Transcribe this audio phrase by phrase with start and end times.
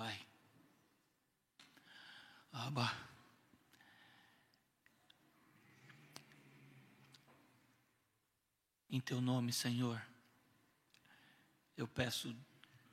[0.00, 0.18] Pai.
[2.50, 2.90] Abba.
[8.88, 10.00] Em teu nome, Senhor,
[11.76, 12.34] eu peço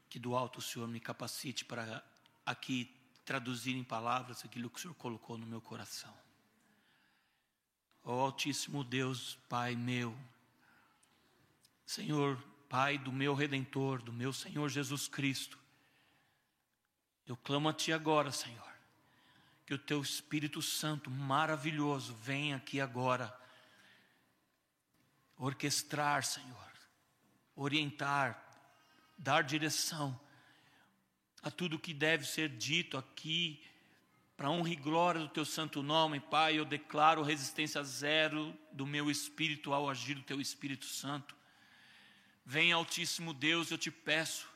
[0.09, 2.03] que do alto o Senhor me capacite para
[2.45, 2.93] aqui
[3.23, 6.13] traduzir em palavras aquilo que o Senhor colocou no meu coração.
[8.03, 10.13] Ó oh, Altíssimo Deus, Pai meu,
[11.85, 12.37] Senhor,
[12.67, 15.57] Pai do meu Redentor, do meu Senhor Jesus Cristo,
[17.27, 18.73] eu clamo a Ti agora, Senhor,
[19.65, 23.37] que o Teu Espírito Santo maravilhoso venha aqui agora
[25.37, 26.71] orquestrar, Senhor,
[27.55, 28.43] orientar,
[29.17, 30.19] dar direção
[31.43, 33.63] a tudo que deve ser dito aqui,
[34.35, 39.09] para honra e glória do teu santo nome, Pai, eu declaro resistência zero do meu
[39.09, 41.35] espírito ao agir do teu Espírito Santo.
[42.45, 44.47] Vem, Altíssimo Deus, eu te peço,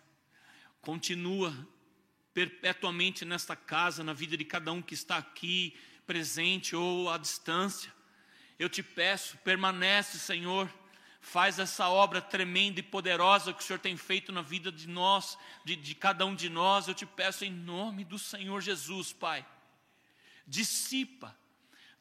[0.81, 1.51] continua
[2.33, 7.91] perpetuamente nesta casa, na vida de cada um que está aqui, presente ou à distância.
[8.57, 10.71] Eu te peço, permanece, Senhor,
[11.19, 15.37] faz essa obra tremenda e poderosa que o Senhor tem feito na vida de nós,
[15.63, 16.87] de, de cada um de nós.
[16.87, 19.45] Eu te peço em nome do Senhor Jesus, Pai.
[20.47, 21.35] Dissipa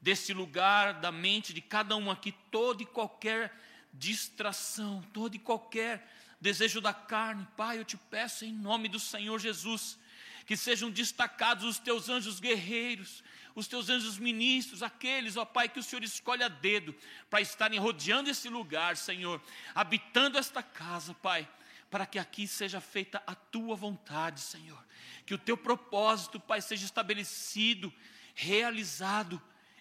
[0.01, 3.55] desse lugar da mente de cada um aqui toda e qualquer
[3.93, 6.09] distração, todo e qualquer
[6.41, 7.47] desejo da carne.
[7.57, 9.99] Pai, eu te peço em nome do Senhor Jesus,
[10.47, 13.23] que sejam destacados os teus anjos guerreiros,
[13.55, 16.95] os teus anjos ministros, aqueles, ó Pai, que o Senhor escolhe a dedo
[17.29, 19.43] para estarem rodeando esse lugar, Senhor,
[19.75, 21.49] habitando esta casa, Pai,
[21.91, 24.83] para que aqui seja feita a tua vontade, Senhor.
[25.27, 27.93] Que o teu propósito, Pai, seja estabelecido,
[28.35, 29.41] realizado,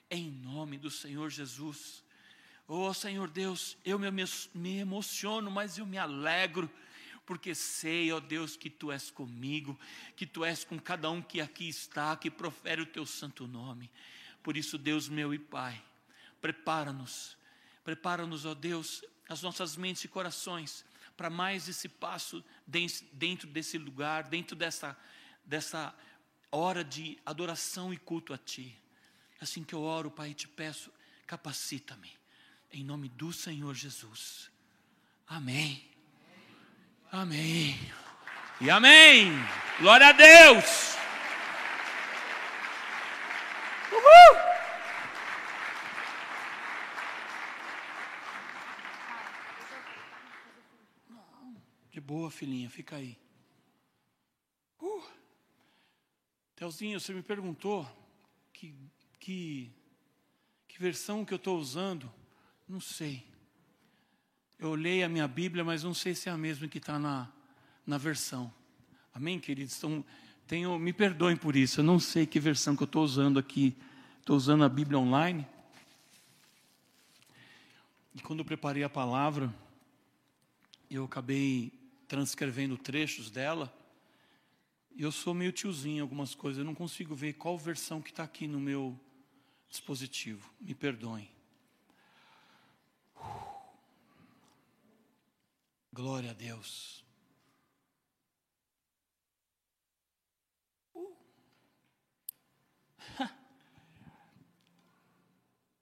[0.09, 2.03] em nome do Senhor Jesus.
[2.67, 4.07] Oh Senhor Deus, eu me,
[4.53, 6.69] me emociono, mas eu me alegro,
[7.29, 9.79] porque sei, ó Deus, que Tu és comigo,
[10.15, 13.87] que Tu és com cada um que aqui está, que profere o Teu santo nome.
[14.41, 15.79] Por isso, Deus meu e Pai,
[16.41, 17.37] prepara-nos,
[17.83, 20.83] prepara-nos, ó Deus, as nossas mentes e corações
[21.15, 24.97] para mais esse passo dentro desse lugar, dentro dessa,
[25.45, 25.95] dessa
[26.51, 28.75] hora de adoração e culto a Ti.
[29.39, 30.91] Assim que eu oro, Pai, te peço,
[31.27, 32.11] capacita-me
[32.71, 34.49] em nome do Senhor Jesus.
[35.27, 35.88] Amém.
[37.11, 37.75] Amém.
[38.61, 39.31] E amém.
[39.79, 40.95] Glória a Deus.
[43.91, 44.39] Uhul.
[51.91, 53.17] De boa, filhinha, fica aí.
[54.79, 55.03] Uh.
[56.55, 57.89] Telzinho, você me perguntou
[58.53, 58.75] que,
[59.19, 59.71] que,
[60.67, 62.11] que versão que eu estou usando.
[62.67, 63.25] Não sei.
[64.59, 67.31] Eu olhei a minha Bíblia, mas não sei se é a mesma que está na,
[67.87, 68.53] na versão.
[69.13, 69.77] Amém, queridos?
[69.77, 70.03] Então,
[70.45, 71.79] tenho, me perdoem por isso.
[71.79, 73.73] Eu não sei que versão que eu estou usando aqui.
[74.19, 75.47] Estou usando a Bíblia online.
[78.13, 79.49] E quando eu preparei a palavra,
[80.91, 81.71] eu acabei
[82.05, 83.73] transcrevendo trechos dela.
[84.93, 86.59] E eu sou meio tiozinho em algumas coisas.
[86.59, 88.99] Eu não consigo ver qual versão que está aqui no meu
[89.69, 90.51] dispositivo.
[90.59, 91.29] Me perdoem.
[95.91, 97.03] Glória a Deus.
[100.93, 101.17] Uh.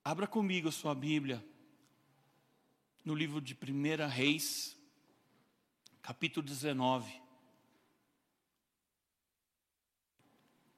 [0.04, 1.46] Abra comigo a sua Bíblia
[3.04, 4.78] no livro de 1 Reis,
[6.02, 7.22] capítulo 19,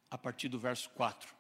[0.10, 1.36] a partir do verso 4.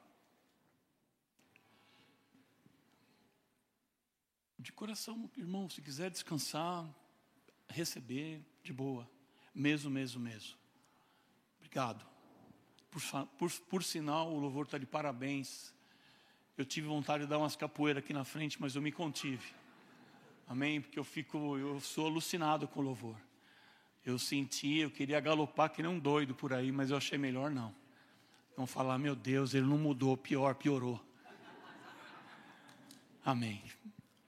[4.60, 6.88] De coração, irmão, se quiser descansar,
[7.70, 9.10] receber de boa.
[9.54, 10.58] Mesmo, mesmo, mesmo.
[11.58, 12.06] Obrigado.
[12.90, 13.02] Por,
[13.38, 15.74] por, por sinal, o louvor está de parabéns.
[16.58, 19.54] Eu tive vontade de dar umas capoeiras aqui na frente, mas eu me contive.
[20.48, 20.82] Amém?
[20.82, 23.16] Porque eu fico, eu sou alucinado com o louvor.
[24.04, 27.52] Eu senti, eu queria galopar que nem um doido por aí, mas eu achei melhor
[27.52, 27.76] não.
[28.58, 31.00] Vão falar, meu Deus, ele não mudou, pior, piorou.
[33.24, 33.62] Amém.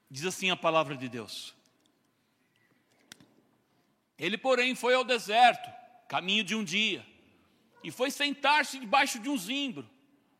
[0.09, 1.55] Diz assim a palavra de Deus.
[4.21, 5.67] Ele, porém, foi ao deserto,
[6.07, 7.03] caminho de um dia,
[7.83, 9.89] e foi sentar-se debaixo de um zimbro,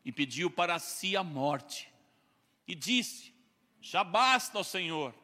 [0.05, 1.91] e pediu para si a morte.
[2.67, 3.33] E disse:
[3.81, 5.15] Já basta, ó Senhor,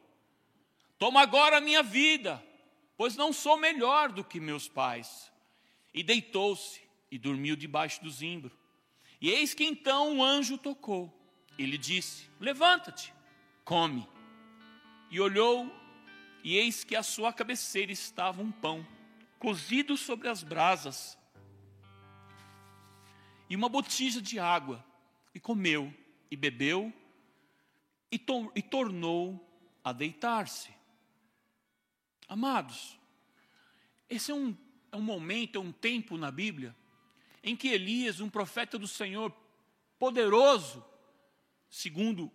[0.98, 2.44] toma agora a minha vida,
[2.98, 5.32] pois não sou melhor do que meus pais.
[5.94, 6.82] E deitou-se
[7.12, 8.58] e dormiu debaixo do zimbro.
[9.22, 11.14] E eis que então um anjo tocou.
[11.60, 13.14] Ele disse: Levanta-te,
[13.64, 14.10] come.
[15.12, 15.72] E olhou
[16.48, 18.88] e eis que à sua cabeceira estava um pão,
[19.38, 21.18] cozido sobre as brasas,
[23.50, 24.82] e uma botija de água,
[25.36, 25.94] e comeu,
[26.32, 26.94] e bebeu,
[28.10, 29.46] e, to e tornou
[29.84, 30.74] a deitar-se.
[32.30, 32.98] Amados,
[34.10, 34.56] esse é um,
[34.90, 36.74] é um momento, é um tempo na Bíblia,
[37.44, 39.36] em que Elias, um profeta do Senhor,
[40.00, 40.82] poderoso,
[41.70, 42.32] segundo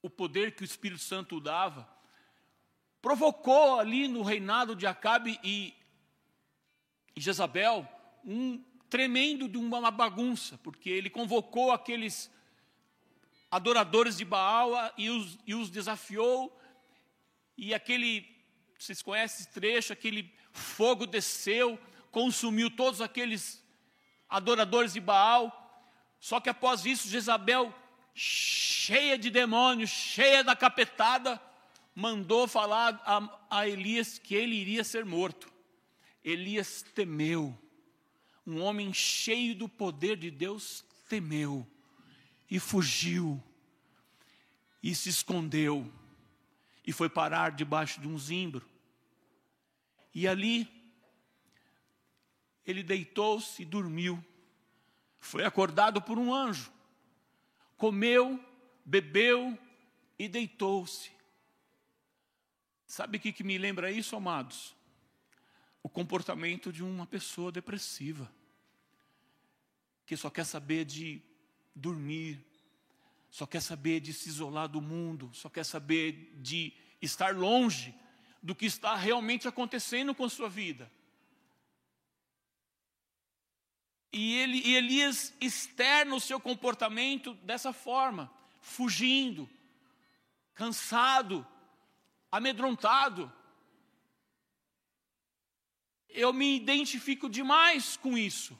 [0.00, 1.95] o poder que o Espírito Santo dava,
[3.06, 5.72] provocou ali no reinado de Acabe e,
[7.16, 7.88] Jezabel
[8.24, 8.60] um
[8.90, 12.28] tremendo de uma bagunça, porque ele convocou aqueles
[13.48, 16.52] adoradores de Baal e os, e os desafiou,
[17.56, 18.26] e aquele,
[18.76, 21.78] vocês conhecem esse trecho, aquele fogo desceu,
[22.10, 23.64] consumiu todos aqueles
[24.28, 25.52] adoradores de Baal,
[26.18, 27.72] só que após isso, Jezabel,
[28.12, 31.40] cheia de demônios, cheia da capetada,
[31.96, 35.50] mandou falar a, a Elias que ele iria ser morto.
[36.22, 37.58] Elias temeu.
[38.46, 41.66] Um homem cheio do poder de Deus temeu
[42.50, 43.42] e fugiu
[44.82, 45.90] e se escondeu
[46.86, 48.68] e foi parar debaixo de um zimbro.
[50.14, 50.68] E ali
[52.66, 54.22] ele deitou-se e dormiu.
[55.18, 56.70] Foi acordado por um anjo.
[57.78, 58.38] Comeu,
[58.84, 59.58] bebeu
[60.18, 61.15] e deitou-se.
[62.86, 64.76] Sabe o que, que me lembra isso, amados?
[65.82, 68.32] O comportamento de uma pessoa depressiva,
[70.04, 71.20] que só quer saber de
[71.74, 72.44] dormir,
[73.30, 76.72] só quer saber de se isolar do mundo, só quer saber de
[77.02, 77.94] estar longe
[78.42, 80.90] do que está realmente acontecendo com a sua vida.
[84.12, 89.50] E, ele, e Elias externa o seu comportamento dessa forma, fugindo,
[90.54, 91.46] cansado,
[92.30, 93.32] amedrontado.
[96.08, 98.58] Eu me identifico demais com isso.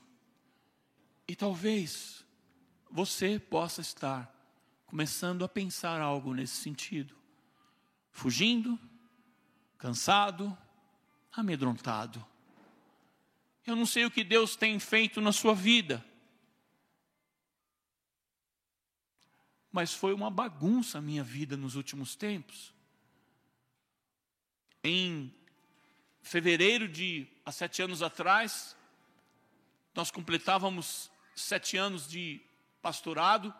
[1.29, 2.25] E talvez
[2.91, 4.33] você possa estar
[4.87, 7.17] começando a pensar algo nesse sentido.
[8.11, 8.79] Fugindo,
[9.77, 10.57] cansado,
[11.33, 12.25] amedrontado.
[13.67, 16.05] Eu não sei o que Deus tem feito na sua vida.
[19.73, 22.76] Mas foi uma bagunça a minha vida nos últimos tempos.
[24.89, 25.35] Em
[26.23, 28.77] fevereiro de há sete anos atrás,
[29.93, 32.41] nós completávamos sete anos de
[32.81, 33.53] pastorado.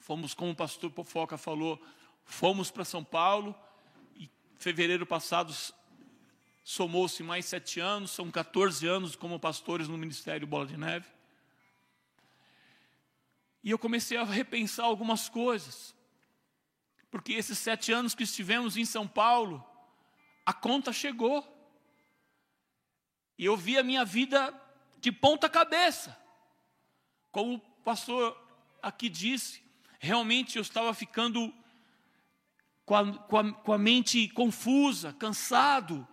[0.00, 1.80] Fomos, como o pastor Pofoca falou,
[2.24, 3.54] fomos para São Paulo.
[4.16, 5.54] E fevereiro passado
[6.64, 11.06] somou-se mais sete anos, são 14 anos como pastores no Ministério Bola de Neve.
[13.62, 15.94] E eu comecei a repensar algumas coisas,
[17.12, 19.64] porque esses sete anos que estivemos em São Paulo,
[20.44, 21.46] a conta chegou.
[23.38, 24.54] E eu vi a minha vida
[24.98, 26.16] de ponta cabeça.
[27.30, 28.36] Como o pastor
[28.82, 29.62] aqui disse,
[29.98, 31.52] realmente eu estava ficando
[32.84, 36.06] com a, com a, com a mente confusa, cansado,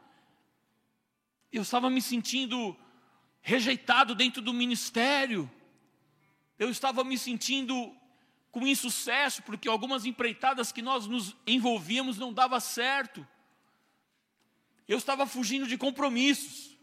[1.51, 2.77] eu estava me sentindo
[3.41, 5.49] rejeitado dentro do ministério.
[6.57, 7.95] Eu estava me sentindo
[8.51, 13.27] com insucesso, porque algumas empreitadas que nós nos envolvíamos não dava certo.
[14.89, 16.75] Eu estava fugindo de compromissos.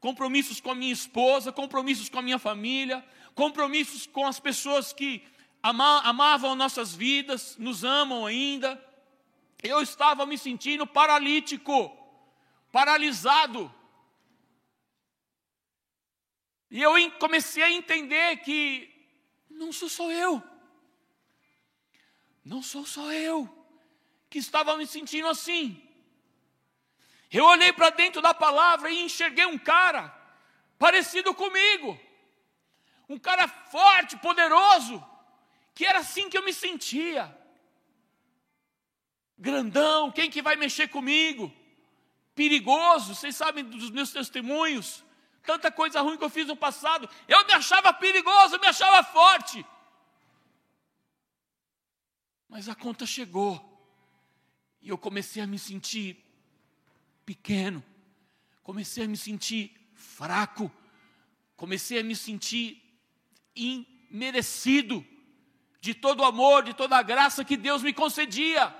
[0.00, 5.24] Compromissos com a minha esposa, compromissos com a minha família, compromissos com as pessoas que
[5.62, 8.84] ama, amavam nossas vidas, nos amam ainda.
[9.62, 11.96] Eu estava me sentindo paralítico,
[12.72, 13.72] paralisado.
[16.68, 18.92] E eu comecei a entender que
[19.48, 20.42] não sou só eu,
[22.44, 23.48] não sou só eu
[24.28, 25.85] que estava me sentindo assim.
[27.30, 30.14] Eu olhei para dentro da palavra e enxerguei um cara
[30.78, 31.98] parecido comigo,
[33.08, 35.04] um cara forte, poderoso,
[35.74, 37.36] que era assim que eu me sentia.
[39.38, 41.52] Grandão, quem que vai mexer comigo?
[42.34, 45.04] Perigoso, vocês sabem dos meus testemunhos
[45.46, 47.08] tanta coisa ruim que eu fiz no passado.
[47.28, 49.64] Eu me achava perigoso, eu me achava forte.
[52.48, 53.62] Mas a conta chegou.
[54.82, 56.22] E eu comecei a me sentir
[57.26, 57.84] pequeno.
[58.62, 60.72] Comecei a me sentir fraco.
[61.56, 62.82] Comecei a me sentir
[63.54, 65.04] imerecido
[65.80, 68.74] de todo o amor, de toda a graça que Deus me concedia.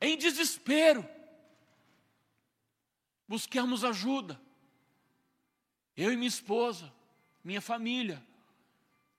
[0.00, 1.08] Em desespero.
[3.26, 4.40] Busquemos ajuda.
[5.96, 6.92] Eu e minha esposa,
[7.42, 8.22] minha família,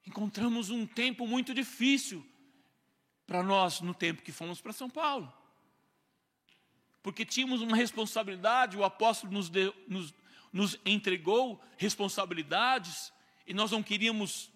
[0.06, 2.26] encontramos um tempo muito difícil
[3.26, 5.34] para nós no tempo que fomos para São Paulo.
[7.06, 10.12] Porque tínhamos uma responsabilidade, o apóstolo nos, deu, nos,
[10.52, 13.14] nos entregou responsabilidades
[13.46, 14.52] e nós não queríamos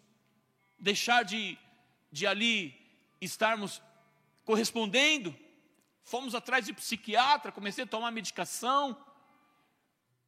[0.79, 1.55] deixar de,
[2.11, 2.75] de ali
[3.21, 3.79] estarmos
[4.43, 5.37] correspondendo.
[6.01, 8.99] Fomos atrás de psiquiatra, comecei a tomar medicação,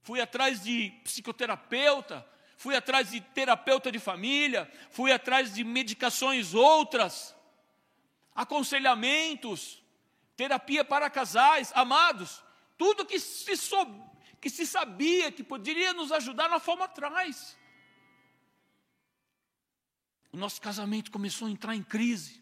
[0.03, 2.23] fui atrás de psicoterapeuta,
[2.55, 7.35] fui atrás de terapeuta de família, fui atrás de medicações outras,
[8.35, 9.80] aconselhamentos,
[10.35, 12.43] terapia para casais, amados,
[12.77, 13.57] tudo que se,
[14.39, 17.57] que se sabia que poderia nos ajudar, nós fomos atrás.
[20.31, 22.41] O nosso casamento começou a entrar em crise.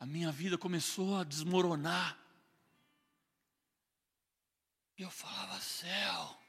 [0.00, 2.18] A minha vida começou a desmoronar.
[4.98, 6.42] E eu falava, céu,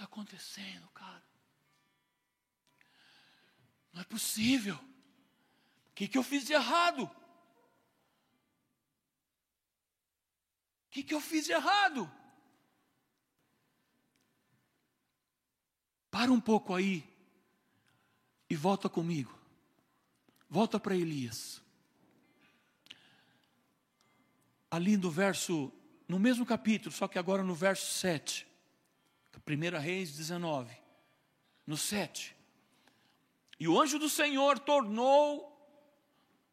[0.00, 1.22] está acontecendo, cara?
[3.92, 4.74] Não é possível.
[4.74, 7.10] O que, que eu fiz de errado?
[10.90, 12.10] Que, que eu fiz de errado?
[16.10, 17.08] Para um pouco aí
[18.48, 19.38] e volta comigo.
[20.48, 21.62] Volta para Elias.
[24.68, 25.72] Ali no verso,
[26.08, 28.46] no mesmo capítulo, só que agora no verso 7.
[29.46, 30.76] 1 Reis 19,
[31.66, 32.36] no 7.
[33.58, 35.56] E o anjo do Senhor tornou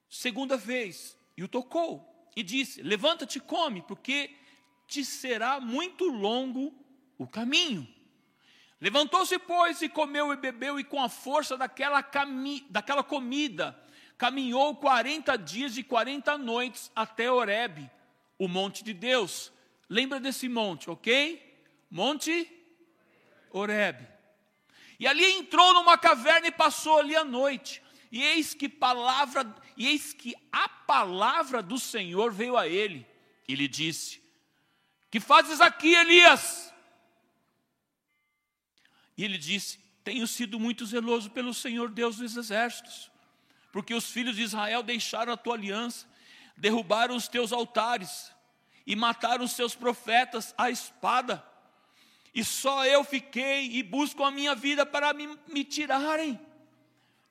[0.10, 4.30] segunda vez e o tocou e disse: Levanta-te e come, porque
[4.88, 6.72] te será muito longo
[7.18, 7.88] o caminho.
[8.80, 13.76] Levantou-se, pois, e comeu e bebeu, e com a força daquela, cami daquela comida,
[14.20, 17.90] caminhou quarenta dias e quarenta noites até Horebe,
[18.38, 19.52] o monte de Deus.
[19.90, 21.44] Lembra desse monte, ok?
[21.90, 22.48] Monte
[23.50, 24.08] Horebe.
[25.00, 27.82] E ali entrou numa caverna e passou ali a noite.
[28.12, 33.06] E eis que palavra, e eis que a palavra do Senhor veio a ele
[33.48, 34.22] e lhe disse:
[35.12, 36.74] Que fazes aqui, Elias?
[39.18, 43.12] E ele disse: Tenho sido muito zeloso pelo Senhor Deus dos exércitos,
[43.72, 46.08] porque os filhos de Israel deixaram a tua aliança,
[46.56, 48.32] derrubaram os teus altares
[48.86, 51.44] e mataram os seus profetas à espada
[52.38, 56.40] e só eu fiquei e busco a minha vida para me, me tirarem.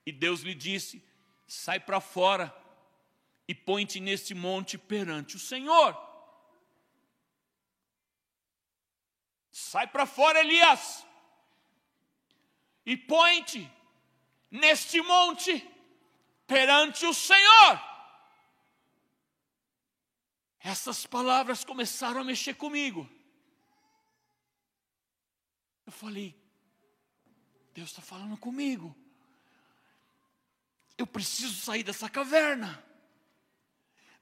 [0.07, 1.05] E Deus lhe disse:
[1.47, 2.55] Sai para fora
[3.49, 5.95] e põe-te neste monte perante o Senhor.
[9.51, 11.05] Sai para fora, Elias,
[12.85, 13.71] e põe-te
[14.51, 15.67] neste monte
[16.47, 17.81] perante o Senhor.
[20.61, 23.09] Essas palavras começaram a mexer comigo.
[25.87, 26.37] Eu falei,
[27.73, 28.95] Deus está falando comigo.
[30.99, 32.83] Eu preciso sair dessa caverna.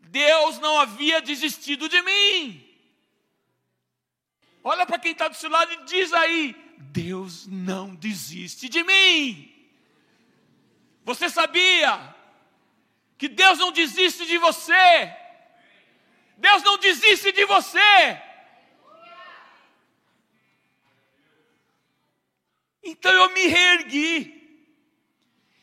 [0.00, 2.68] Deus não havia desistido de mim.
[4.62, 9.50] Olha para quem está do seu lado e diz aí: Deus não desiste de mim.
[11.04, 12.14] Você sabia
[13.18, 15.14] que Deus não desiste de você?
[16.36, 18.22] Deus não desiste de você.
[22.82, 24.33] Então eu me reergui.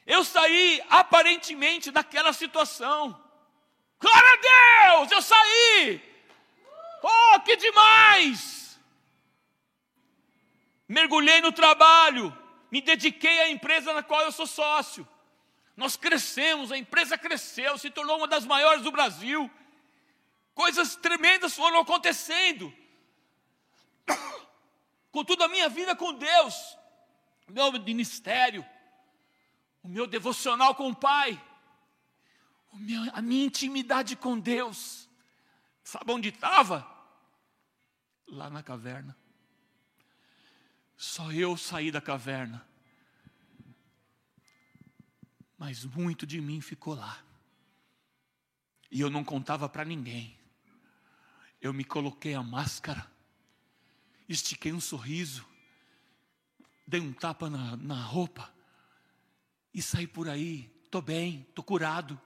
[0.06, 3.20] Eu saí aparentemente daquela situação.
[4.00, 6.02] Glória a Deus, eu saí.
[7.04, 8.80] Oh, que demais!
[10.88, 12.36] Mergulhei no trabalho,
[12.70, 15.08] me dediquei à empresa na qual eu sou sócio.
[15.78, 19.50] Nós crescemos, a empresa cresceu, se tornou uma das maiores do Brasil.
[20.54, 22.74] Coisas tremendas foram acontecendo.
[25.12, 26.78] Contudo, a minha vida com Deus
[27.52, 28.66] meu ministério,
[29.84, 31.42] o meu devocional com o Pai,
[32.74, 35.10] meu, a minha intimidade com Deus.
[35.84, 36.88] Sabe onde estava?
[38.28, 39.18] Lá na caverna.
[40.96, 42.66] Só eu saí da caverna.
[45.58, 47.22] Mas muito de mim ficou lá.
[48.90, 50.38] E eu não contava para ninguém.
[51.60, 53.10] Eu me coloquei a máscara,
[54.28, 55.46] estiquei um sorriso,
[56.88, 58.52] dei um tapa na, na roupa
[59.74, 62.20] e saí por aí, estou bem, estou curado,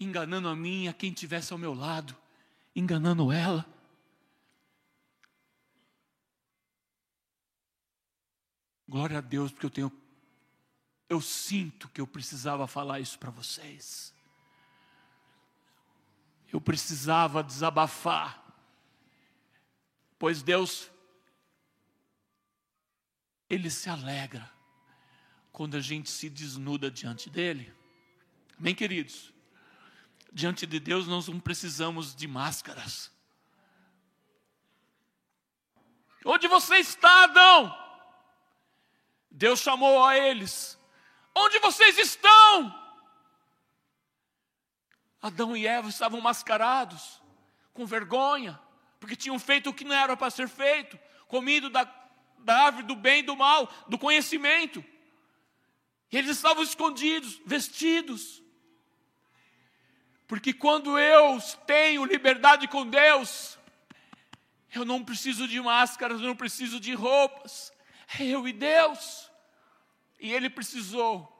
[0.00, 2.16] enganando a mim, a quem tivesse ao meu lado,
[2.74, 3.66] enganando ela.
[8.88, 9.92] Glória a Deus, porque eu tenho,
[11.08, 14.14] eu sinto que eu precisava falar isso para vocês.
[16.52, 18.42] Eu precisava desabafar,
[20.18, 20.90] pois Deus
[23.50, 24.55] ele se alegra
[25.56, 27.72] quando a gente se desnuda diante dele.
[28.58, 29.32] Amém, queridos?
[30.30, 33.10] Diante de Deus nós não precisamos de máscaras.
[36.26, 37.74] Onde você está, Adão?
[39.30, 40.78] Deus chamou a eles:
[41.34, 42.78] Onde vocês estão?
[45.22, 47.22] Adão e Eva estavam mascarados,
[47.72, 48.60] com vergonha,
[49.00, 51.90] porque tinham feito o que não era para ser feito, comido da,
[52.40, 54.84] da árvore do bem e do mal, do conhecimento.
[56.10, 58.42] E eles estavam escondidos, vestidos.
[60.26, 63.58] Porque quando eu tenho liberdade com Deus,
[64.74, 67.72] eu não preciso de máscaras, eu não preciso de roupas.
[68.18, 69.30] É eu e Deus.
[70.20, 71.32] E ele precisou.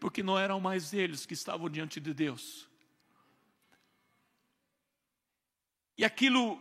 [0.00, 2.68] Porque não eram mais eles que estavam diante de Deus.
[5.96, 6.60] E aquilo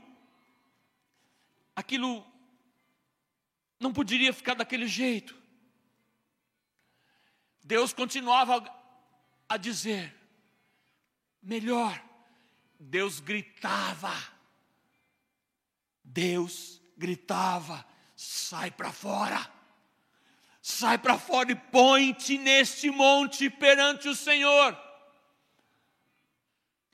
[1.76, 2.26] aquilo
[3.80, 5.41] não poderia ficar daquele jeito.
[7.64, 8.64] Deus continuava
[9.48, 10.16] a dizer:
[11.42, 12.02] melhor,
[12.80, 14.14] Deus gritava,
[16.04, 19.52] Deus gritava: sai para fora,
[20.62, 24.78] sai para fora e põe-te neste monte perante o Senhor.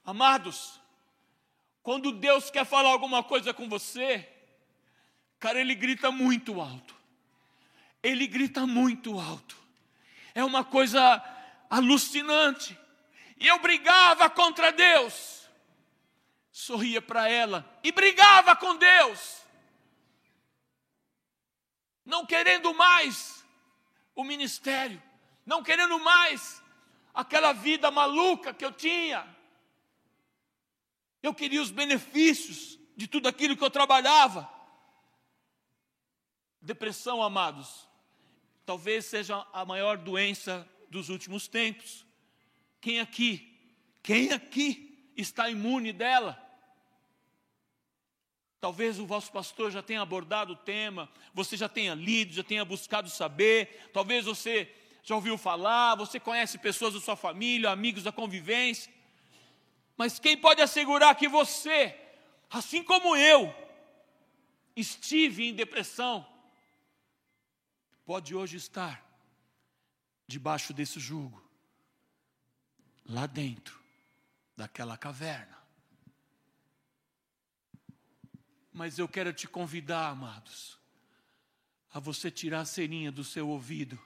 [0.03, 0.79] Amados,
[1.83, 4.27] quando Deus quer falar alguma coisa com você,
[5.39, 6.95] cara, ele grita muito alto.
[8.01, 9.66] Ele grita muito alto
[10.38, 11.01] é uma coisa
[11.67, 12.79] alucinante.
[13.39, 15.50] E eu brigava contra Deus,
[16.51, 19.41] sorria para ela e brigava com Deus,
[22.06, 23.44] não querendo mais
[24.15, 25.01] o ministério,
[25.44, 26.62] não querendo mais
[27.15, 29.27] aquela vida maluca que eu tinha.
[31.24, 34.48] Eu queria os benefícios de tudo aquilo que eu trabalhava.
[36.62, 37.87] Depressão, amados,
[38.67, 42.05] talvez seja a maior doença dos últimos tempos.
[42.81, 43.57] Quem aqui,
[44.03, 46.38] quem aqui está imune dela?
[48.59, 52.65] Talvez o vosso pastor já tenha abordado o tema, você já tenha lido, já tenha
[52.65, 54.69] buscado saber, talvez você
[55.01, 58.91] já ouviu falar, você conhece pessoas da sua família, amigos da convivência.
[59.95, 61.97] Mas quem pode assegurar que você,
[62.49, 63.56] assim como eu,
[64.75, 66.27] estive em depressão,
[68.08, 69.06] pode hoje estar
[70.26, 71.46] debaixo desse jugo,
[73.06, 73.78] lá dentro
[74.56, 75.58] daquela caverna.
[78.72, 80.80] Mas eu quero te convidar, amados,
[81.93, 84.02] a você tirar a cerinha do seu ouvido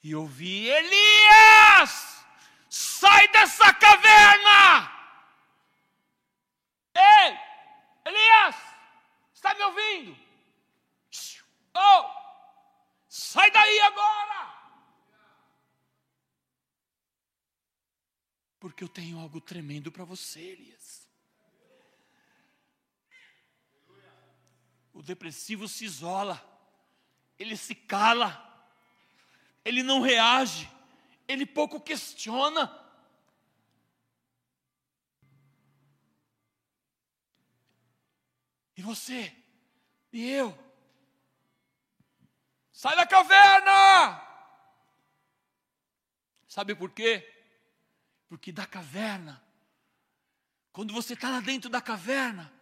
[0.00, 2.24] e ouvir: Elias,
[2.70, 4.92] sai dessa caverna!
[6.94, 7.36] Ei,
[8.06, 8.56] Elias,
[9.34, 10.16] está me ouvindo?
[11.74, 12.21] Oh!
[13.14, 14.40] Sai daí agora!
[18.58, 21.06] Porque eu tenho algo tremendo para você, Elias.
[24.94, 26.42] O depressivo se isola,
[27.38, 28.66] ele se cala,
[29.62, 30.66] ele não reage,
[31.28, 32.74] ele pouco questiona.
[38.74, 39.36] E você?
[40.10, 40.71] E eu?
[42.82, 44.20] Sai da caverna!
[46.48, 47.32] Sabe por quê?
[48.28, 49.40] Porque da caverna,
[50.72, 52.52] quando você está lá dentro da caverna,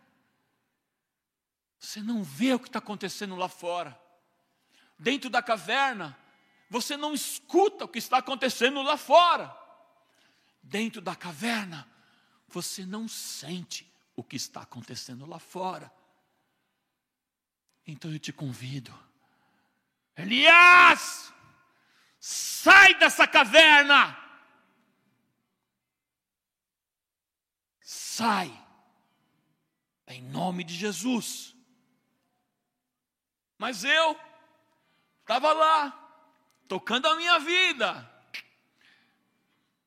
[1.79, 3.99] você não vê o que está acontecendo lá fora.
[4.99, 6.15] Dentro da caverna,
[6.69, 9.57] você não escuta o que está acontecendo lá fora.
[10.63, 11.91] Dentro da caverna,
[12.47, 15.91] você não sente o que está acontecendo lá fora.
[17.87, 18.95] Então eu te convido
[20.23, 21.33] Elias,
[22.19, 24.17] sai dessa caverna.
[27.81, 28.53] Sai,
[30.09, 31.57] em nome de Jesus.
[33.57, 34.19] Mas eu
[35.23, 35.97] estava lá,
[36.69, 38.11] tocando a minha vida,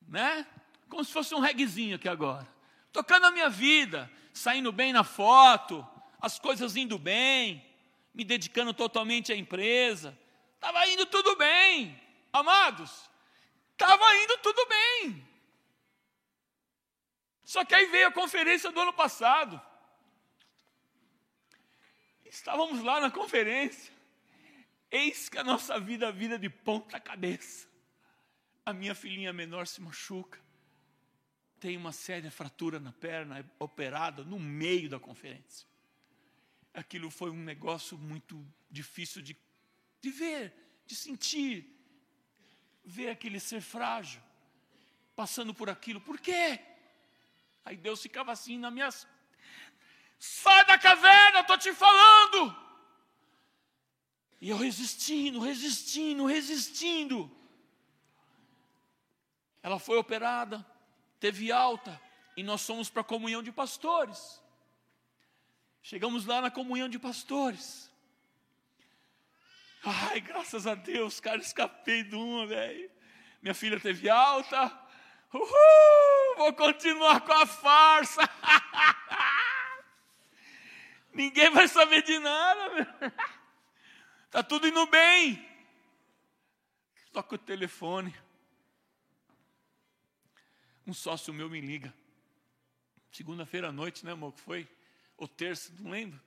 [0.08, 0.48] né?
[0.90, 2.48] Como se fosse um reguezinho aqui agora.
[2.92, 5.88] Tocando a minha vida, saindo bem na foto,
[6.20, 7.66] as coisas indo bem,
[8.14, 10.18] me dedicando totalmente à empresa,
[10.64, 13.10] Estava indo tudo bem, amados.
[13.74, 15.28] Estava indo tudo bem.
[17.44, 19.62] Só que aí veio a conferência do ano passado.
[22.24, 23.94] Estávamos lá na conferência.
[24.90, 27.68] Eis que a nossa vida vira de ponta cabeça.
[28.66, 30.40] A minha filhinha menor se machuca.
[31.60, 35.68] Tem uma séria fratura na perna, é operada no meio da conferência.
[36.74, 39.36] Aquilo foi um negócio muito difícil de
[40.04, 40.54] de ver,
[40.86, 41.66] de sentir,
[42.84, 44.22] ver aquele ser frágil,
[45.16, 46.02] passando por aquilo.
[46.02, 46.60] Por quê?
[47.64, 48.90] Aí Deus ficava assim na minha.
[50.20, 52.54] Sai da caverna, estou te falando.
[54.42, 57.32] E eu resistindo, resistindo, resistindo.
[59.62, 60.66] Ela foi operada,
[61.18, 62.02] teve alta,
[62.36, 64.42] e nós fomos para a comunhão de pastores.
[65.82, 67.93] Chegamos lá na comunhão de pastores.
[69.86, 72.90] Ai, graças a Deus, cara, escapei de uma, velho.
[73.42, 74.80] Minha filha teve alta.
[75.34, 78.22] Uhul, vou continuar com a farsa.
[81.14, 83.14] Ninguém vai saber de nada.
[84.26, 85.46] Está tudo indo bem.
[87.12, 88.16] Toca o telefone.
[90.88, 91.94] Um sócio meu me liga.
[93.12, 94.34] Segunda-feira à noite, né, amor?
[94.34, 94.68] Que foi?
[95.18, 96.20] Ou terça, não lembro.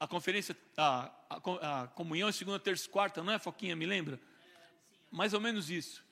[0.00, 3.74] A conferência, a, a, a comunhão segunda, terça quarta, não é, Foquinha?
[3.74, 4.20] Me lembra?
[5.10, 6.04] Mais ou menos isso.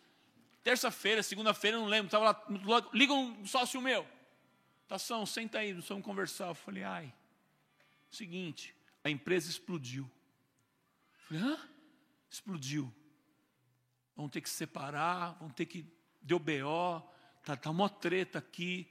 [0.63, 2.07] Terça-feira, segunda-feira, não lembro.
[2.07, 4.07] Estava lá, liga um sócio meu.
[4.89, 6.49] Tação, senta aí, vamos conversar.
[6.49, 7.15] Eu falei, ai,
[8.11, 10.11] seguinte, a empresa explodiu.
[11.13, 11.69] Eu falei, hã?
[12.29, 12.93] Explodiu.
[14.17, 15.87] Vão ter que separar, vão ter que.
[16.21, 17.01] Deu BO,
[17.45, 18.91] tá, tá uma treta aqui.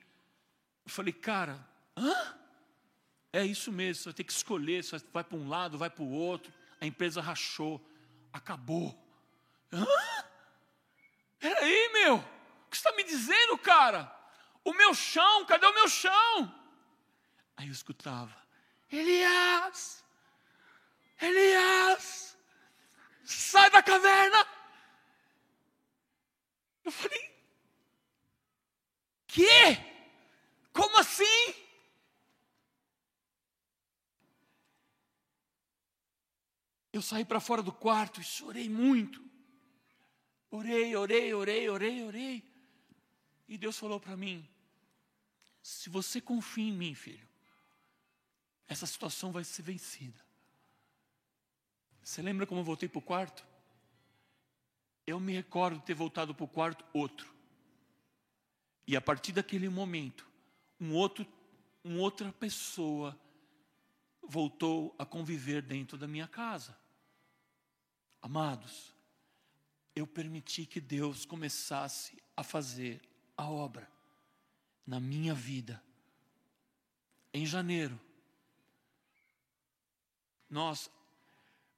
[0.86, 2.40] Eu falei, cara, hã?
[3.36, 6.04] É isso mesmo, você vai ter que escolher, você vai para um lado, vai para
[6.04, 6.54] o outro.
[6.80, 7.86] A empresa rachou,
[8.32, 8.98] acabou.
[9.74, 9.86] Hã?
[11.38, 14.10] Peraí, meu, o que você está me dizendo, cara?
[14.64, 16.56] O meu chão, cadê o meu chão?
[17.58, 18.34] Aí eu escutava,
[18.90, 20.02] Elias,
[21.22, 22.38] Elias,
[23.26, 24.48] sai da caverna.
[26.86, 27.36] Eu falei,
[29.28, 29.78] que?
[30.72, 31.65] Como assim?
[36.96, 39.22] Eu saí para fora do quarto e chorei muito.
[40.50, 42.56] Orei, orei, orei, orei, orei.
[43.50, 44.48] E Deus falou para mim:
[45.62, 47.28] se você confia em mim, filho,
[48.66, 50.26] essa situação vai ser vencida.
[52.02, 53.46] Você lembra como eu voltei para o quarto?
[55.06, 57.30] Eu me recordo de ter voltado para o quarto outro.
[58.88, 60.26] E a partir daquele momento,
[60.80, 61.28] um outro,
[61.84, 63.20] uma outra pessoa
[64.24, 66.85] voltou a conviver dentro da minha casa.
[68.26, 68.92] Amados,
[69.96, 73.00] eu permiti que Deus começasse a fazer
[73.38, 73.88] a obra
[74.84, 75.80] na minha vida.
[77.32, 78.02] Em janeiro,
[80.50, 80.90] nós,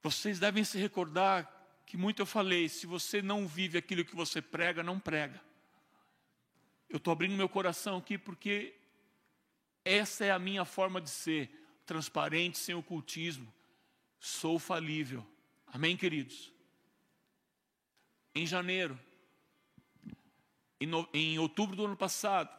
[0.01, 1.51] vocês devem se recordar
[1.85, 5.43] que muito eu falei: se você não vive aquilo que você prega, não prega.
[6.87, 8.73] Eu estou abrindo meu coração aqui porque
[9.83, 11.51] essa é a minha forma de ser,
[11.85, 13.53] transparente, sem ocultismo.
[14.17, 15.27] Sou falível.
[15.67, 16.51] Amém, queridos?
[18.33, 18.99] Em janeiro,
[20.79, 22.49] em, no, em outubro do ano passado,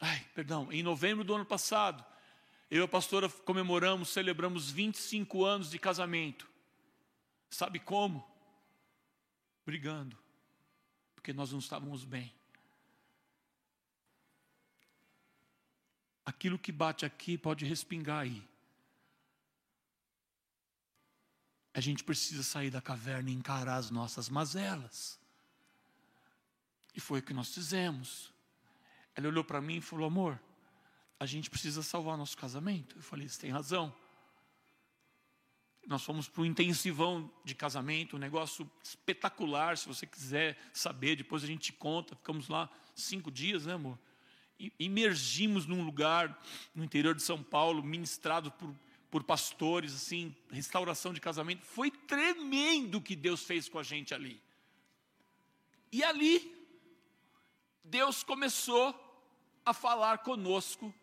[0.00, 2.04] ai, perdão, em novembro do ano passado,
[2.70, 6.48] eu e a pastora comemoramos, celebramos 25 anos de casamento.
[7.50, 8.26] Sabe como?
[9.64, 10.18] Brigando,
[11.14, 12.34] porque nós não estávamos bem.
[16.24, 18.47] Aquilo que bate aqui pode respingar aí.
[21.78, 25.16] A gente precisa sair da caverna e encarar as nossas mazelas.
[26.92, 28.32] E foi o que nós fizemos.
[29.14, 30.42] Ela olhou para mim e falou: Amor,
[31.20, 32.96] a gente precisa salvar nosso casamento.
[32.96, 33.94] Eu falei: Você tem razão.
[35.86, 39.78] Nós fomos para um intensivão de casamento, um negócio espetacular.
[39.78, 42.16] Se você quiser saber, depois a gente te conta.
[42.16, 43.96] Ficamos lá cinco dias, né, amor?
[44.80, 46.42] Imergimos num lugar
[46.74, 48.74] no interior de São Paulo, ministrado por
[49.10, 51.64] por pastores, assim, restauração de casamento.
[51.64, 54.42] Foi tremendo o que Deus fez com a gente ali.
[55.90, 56.54] E ali,
[57.82, 58.94] Deus começou
[59.64, 60.94] a falar conosco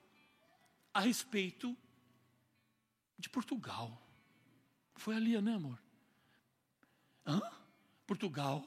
[0.93, 1.75] a respeito
[3.17, 4.01] de Portugal.
[4.95, 5.81] Foi ali, né, amor?
[7.25, 7.41] Hã?
[8.05, 8.63] Portugal.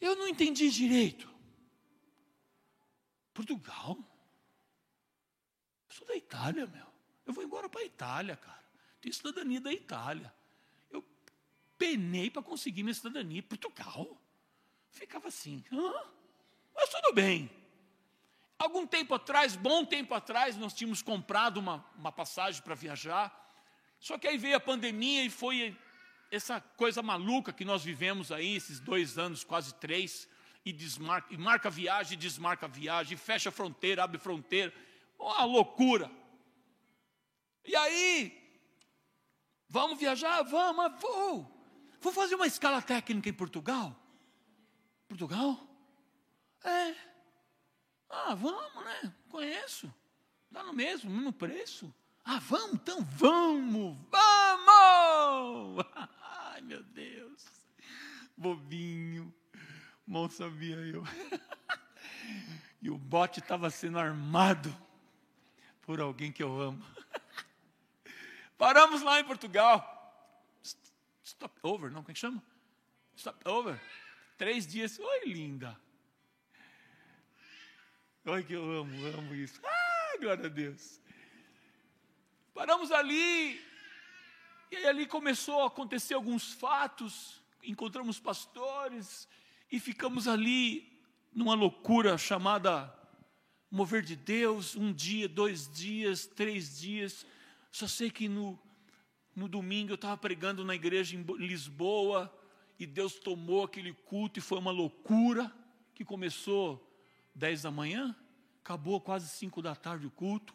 [0.00, 1.28] Eu não entendi direito.
[3.34, 3.98] Portugal?
[5.88, 6.91] Eu sou da Itália, meu.
[7.32, 8.62] Eu vou embora para a Itália, cara.
[9.00, 10.30] Tenho cidadania da Itália.
[10.90, 11.02] Eu
[11.78, 13.42] penei para conseguir minha cidadania.
[13.42, 14.20] Portugal.
[14.90, 15.64] Ficava assim.
[15.72, 15.92] Hã?
[16.74, 17.50] Mas tudo bem.
[18.58, 23.34] Algum tempo atrás, bom tempo atrás, nós tínhamos comprado uma, uma passagem para viajar.
[23.98, 25.74] Só que aí veio a pandemia e foi
[26.30, 30.28] essa coisa maluca que nós vivemos aí, esses dois anos, quase três,
[30.66, 34.72] e, desmarca, e marca viagem, desmarca viagem, fecha fronteira, abre fronteira.
[35.18, 36.10] Uma loucura.
[37.64, 38.60] E aí,
[39.68, 40.42] vamos viajar?
[40.42, 41.50] Vamos, vou.
[42.00, 43.96] Vou fazer uma escala técnica em Portugal.
[45.08, 45.58] Portugal?
[46.64, 46.94] É.
[48.08, 49.14] Ah, vamos, né?
[49.28, 49.92] Conheço.
[50.50, 51.94] Dá no mesmo, mesmo preço.
[52.24, 55.86] Ah, vamos, então vamos, vamos!
[56.22, 57.46] Ai, meu Deus.
[58.36, 59.32] Bobinho.
[60.06, 61.02] Mal sabia eu.
[62.82, 64.76] E o bote estava sendo armado
[65.82, 66.84] por alguém que eu amo.
[68.62, 69.82] Paramos lá em Portugal.
[71.24, 72.40] Stop over, não, como é que chama?
[73.16, 73.76] Stop over.
[74.38, 75.00] Três dias.
[75.00, 75.76] Oi, linda.
[78.24, 79.60] Oi, que eu amo, amo isso.
[79.64, 81.00] Ah, glória a Deus.
[82.54, 83.60] Paramos ali.
[84.70, 87.42] E aí ali começou a acontecer alguns fatos.
[87.64, 89.28] Encontramos pastores
[89.72, 92.96] e ficamos ali numa loucura chamada
[93.68, 97.26] mover de Deus, um dia, dois dias, três dias.
[97.72, 98.58] Só sei que no,
[99.34, 102.30] no domingo eu estava pregando na igreja em Lisboa
[102.78, 105.50] e Deus tomou aquele culto e foi uma loucura
[105.94, 106.86] que começou
[107.34, 108.14] dez da manhã,
[108.60, 110.54] acabou quase cinco da tarde o culto.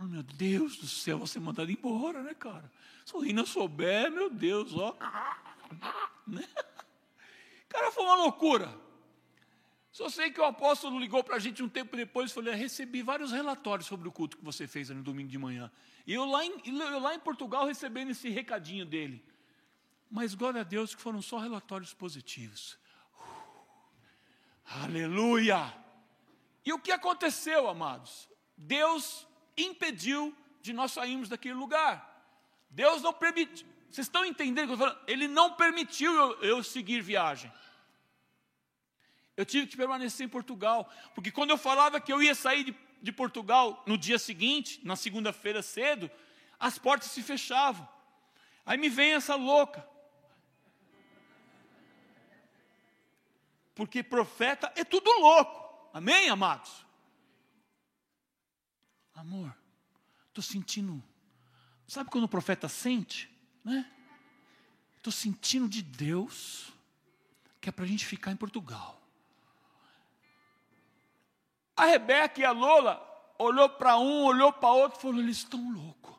[0.00, 2.70] Oh, meu Deus do céu, você mandado embora, né, cara?
[3.06, 4.96] Se o Rina souber, meu Deus, ó.
[6.26, 6.48] Né?
[7.68, 8.74] Cara, foi uma loucura.
[9.94, 13.00] Só sei que o apóstolo ligou para a gente um tempo depois e falou: recebi
[13.00, 15.70] vários relatórios sobre o culto que você fez no domingo de manhã.
[16.04, 19.24] E eu lá, em, eu lá em Portugal recebendo esse recadinho dele.
[20.10, 22.76] Mas glória a Deus que foram só relatórios positivos.
[23.16, 25.72] Uh, aleluia!
[26.66, 28.28] E o que aconteceu, amados?
[28.56, 32.34] Deus impediu de nós sairmos daquele lugar.
[32.68, 33.64] Deus não permitiu.
[33.88, 34.76] Vocês estão entendendo?
[35.06, 37.52] Ele não permitiu eu, eu seguir viagem.
[39.36, 42.76] Eu tive que permanecer em Portugal, porque quando eu falava que eu ia sair de,
[43.02, 46.10] de Portugal no dia seguinte, na segunda-feira cedo,
[46.58, 47.88] as portas se fechavam.
[48.64, 49.86] Aí me vem essa louca.
[53.74, 55.90] Porque profeta é tudo louco.
[55.92, 56.84] Amém, amados?
[59.14, 59.54] Amor,
[60.28, 61.02] estou sentindo.
[61.86, 63.30] Sabe quando o profeta sente?
[63.64, 63.90] Né?
[64.96, 66.72] Estou sentindo de Deus
[67.60, 69.03] que é para a gente ficar em Portugal.
[71.76, 73.02] A Rebeca e a Lola
[73.38, 76.14] olhou para um, olhou para outro, falou: eles estão loucos,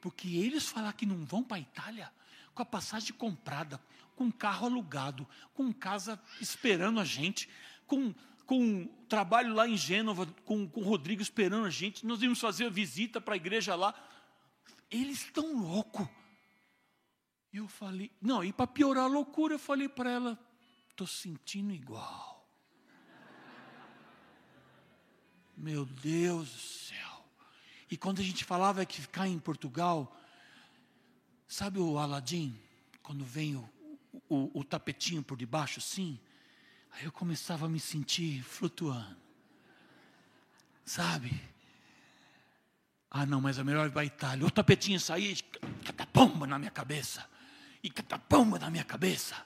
[0.00, 2.12] porque eles falaram que não vão para a Itália
[2.54, 3.80] com a passagem comprada,
[4.14, 7.48] com carro alugado, com casa esperando a gente,
[7.86, 8.14] com,
[8.46, 12.66] com trabalho lá em Gênova, com, com o Rodrigo esperando a gente, nós íamos fazer
[12.66, 13.94] a visita para a igreja lá.
[14.90, 16.06] Eles estão loucos.
[17.52, 20.38] Eu falei, não, e para piorar a loucura, eu falei para ela,
[20.90, 22.31] estou sentindo igual.
[25.62, 27.24] Meu Deus do céu.
[27.88, 30.12] E quando a gente falava que ficar em Portugal,
[31.46, 32.60] sabe o Aladim,
[33.00, 33.70] quando vem o,
[34.28, 36.18] o, o tapetinho por debaixo assim?
[36.90, 39.16] Aí eu começava a me sentir flutuando.
[40.84, 41.40] Sabe?
[43.08, 44.44] Ah, não, mas é melhor a Itália.
[44.44, 45.36] O tapetinho saía,
[45.84, 47.24] catapomba na minha cabeça.
[47.84, 49.36] E catapomba na minha cabeça.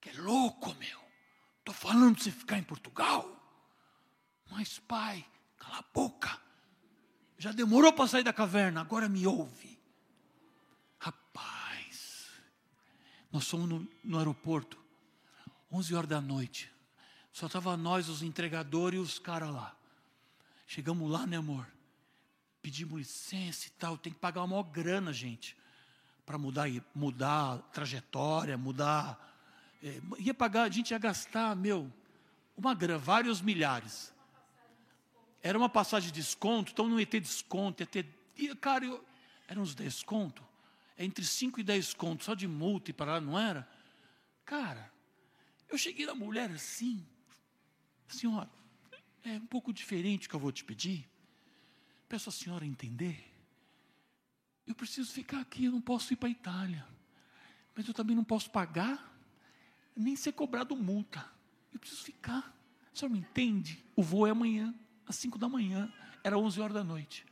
[0.00, 1.00] Que louco, meu.
[1.60, 3.41] Estou falando de você ficar em Portugal.
[4.52, 5.24] Mas, pai,
[5.56, 6.38] cala a boca.
[7.38, 9.80] Já demorou para sair da caverna, agora me ouve.
[10.98, 12.28] Rapaz,
[13.32, 14.78] nós fomos no, no aeroporto,
[15.72, 16.70] 11 horas da noite.
[17.32, 19.74] Só estava nós, os entregadores e os caras lá.
[20.66, 21.66] Chegamos lá, né, amor?
[22.60, 23.96] Pedimos licença e tal.
[23.96, 25.56] Tem que pagar uma maior grana, gente,
[26.26, 29.18] para mudar, mudar trajetória, mudar.
[29.82, 31.90] É, ia pagar, a gente ia gastar, meu,
[32.54, 34.11] uma grana, vários milhares.
[35.42, 38.06] Era uma passagem de desconto, então não ia ter desconto, ia ter.
[38.60, 39.04] Cara, eu,
[39.48, 40.44] eram uns descontos.
[40.96, 43.68] Entre 5 e 10 contos, só de multa e para lá, não era?
[44.44, 44.92] Cara,
[45.68, 47.04] eu cheguei na mulher assim,
[48.06, 48.48] senhora,
[49.24, 51.08] é um pouco diferente o que eu vou te pedir.
[52.08, 53.32] Peço a senhora entender.
[54.66, 56.86] Eu preciso ficar aqui, eu não posso ir para a Itália.
[57.74, 59.12] Mas eu também não posso pagar,
[59.96, 61.28] nem ser cobrado multa.
[61.72, 62.54] Eu preciso ficar.
[62.92, 63.82] A senhora me entende?
[63.96, 64.74] O voo é amanhã
[65.06, 67.26] às cinco da manhã, era onze horas da noite.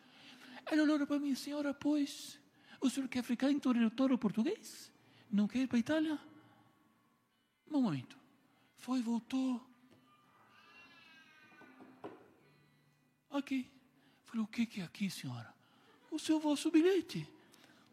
[0.71, 2.39] Ele olhou para mim, senhora, pois,
[2.81, 4.93] o senhor quer ficar em território português?
[5.31, 6.19] Não quer ir para a Itália?
[7.69, 8.19] Momento.
[8.77, 9.65] Foi, voltou.
[13.31, 13.71] Aqui.
[14.25, 15.53] Falei, o que, que é aqui, senhora?
[16.11, 17.29] O seu vosso bilhete.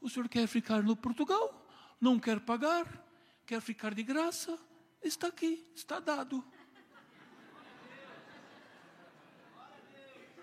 [0.02, 1.68] O senhor quer ficar no Portugal?
[2.00, 3.06] Não quer pagar?
[3.46, 4.58] Quer ficar de graça?
[5.04, 6.44] Está aqui, está dado.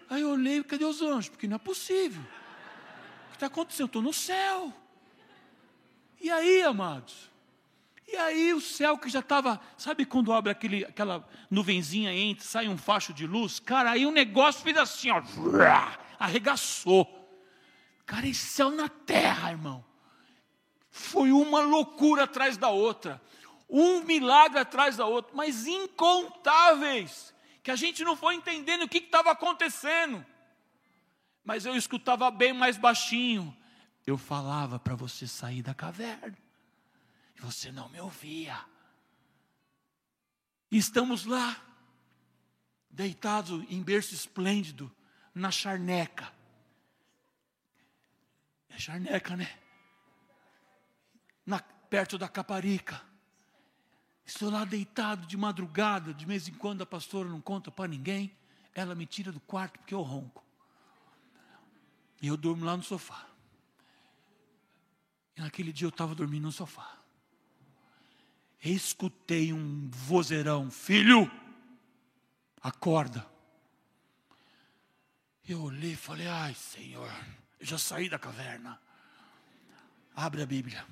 [0.08, 1.28] Aí eu olhei, cadê os anjos?
[1.28, 2.22] Porque não é possível.
[2.22, 3.86] O que está acontecendo?
[3.86, 4.72] Estou no céu.
[6.20, 7.30] E aí, amados?
[8.06, 12.68] E aí o céu que já estava, sabe quando abre aquele, aquela nuvenzinha entra, sai
[12.68, 13.58] um facho de luz?
[13.58, 15.22] Cara, aí o negócio fez assim, ó,
[16.18, 17.28] arregaçou.
[18.06, 19.84] Cara, esse céu na terra, irmão.
[20.90, 23.20] Foi uma loucura atrás da outra,
[23.68, 27.33] um milagre atrás da outra, mas incontáveis,
[27.64, 30.24] que a gente não foi entendendo o que estava acontecendo.
[31.42, 33.56] Mas eu escutava bem mais baixinho.
[34.06, 36.36] Eu falava para você sair da caverna,
[37.34, 38.62] e você não me ouvia.
[40.70, 41.56] E estamos lá,
[42.90, 44.94] deitados em berço esplêndido,
[45.34, 46.30] na charneca.
[48.68, 49.58] É charneca, né?
[51.46, 53.00] Na, perto da Caparica.
[54.24, 58.34] Estou lá deitado de madrugada, de vez em quando a pastora não conta para ninguém,
[58.74, 60.42] ela me tira do quarto porque eu ronco.
[62.22, 63.26] E eu durmo lá no sofá.
[65.36, 66.98] E naquele dia eu estava dormindo no sofá.
[68.62, 71.30] Escutei um vozeirão, filho,
[72.62, 73.28] acorda.
[75.46, 77.12] Eu olhei e falei, ai Senhor,
[77.60, 78.80] eu já saí da caverna.
[80.16, 80.86] Abre a Bíblia.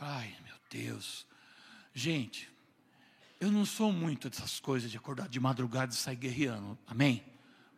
[0.00, 1.24] Ai, meu Deus.
[1.94, 2.50] Gente,
[3.40, 6.76] eu não sou muito dessas coisas de acordar de madrugada e sair guerreando.
[6.86, 7.24] Amém?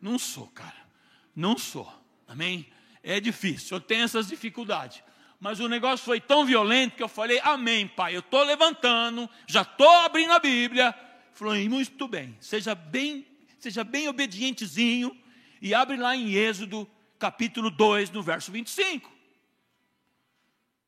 [0.01, 0.87] Não sou, cara.
[1.35, 1.87] Não sou.
[2.27, 2.67] Amém?
[3.03, 3.77] É difícil.
[3.77, 5.03] Eu tenho essas dificuldades.
[5.39, 8.15] Mas o negócio foi tão violento que eu falei: Amém, pai.
[8.15, 10.95] Eu estou levantando, já estou abrindo a Bíblia.
[11.31, 12.35] Falou, muito bem.
[12.41, 13.25] Seja bem,
[13.59, 15.15] seja bem obedientezinho
[15.61, 19.11] e abre lá em Êxodo capítulo 2, no verso 25.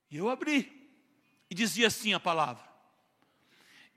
[0.10, 0.72] E eu abri.
[1.50, 2.64] E dizia assim a palavra: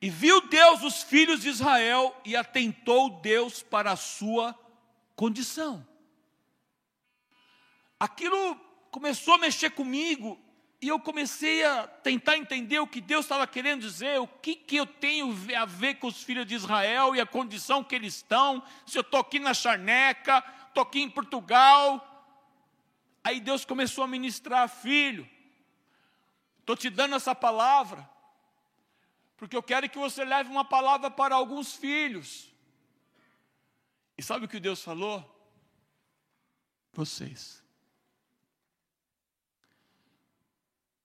[0.02, 4.52] E viu Deus os filhos de Israel e atentou Deus para a sua
[5.14, 5.86] condição.
[8.00, 8.56] Aquilo
[8.90, 10.36] começou a mexer comigo
[10.80, 14.74] e eu comecei a tentar entender o que Deus estava querendo dizer, o que, que
[14.74, 18.60] eu tenho a ver com os filhos de Israel e a condição que eles estão,
[18.84, 22.26] se eu estou aqui na charneca, estou aqui em Portugal.
[23.22, 25.30] Aí Deus começou a ministrar, filho,
[26.58, 28.10] estou te dando essa palavra,
[29.42, 32.54] porque eu quero que você leve uma palavra para alguns filhos.
[34.16, 35.18] E sabe o que Deus falou?
[36.92, 37.60] Vocês.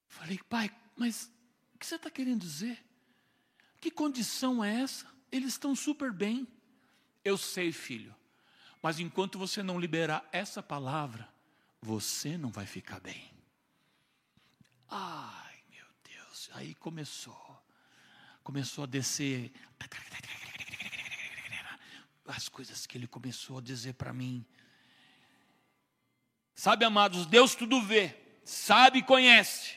[0.08, 1.32] Falei, pai, mas
[1.74, 2.86] o que você está querendo dizer?
[3.82, 5.12] Que condição é essa?
[5.32, 6.48] Eles estão super bem.
[7.26, 8.16] Eu sei, filho,
[8.84, 11.28] mas enquanto você não liberar essa palavra,
[11.82, 13.34] você não vai ficar bem.
[14.88, 17.57] Ai, meu Deus, aí começou.
[18.48, 19.52] Começou a descer
[22.26, 24.46] as coisas que ele começou a dizer para mim.
[26.56, 29.76] Sabe, amados, Deus tudo vê, sabe e conhece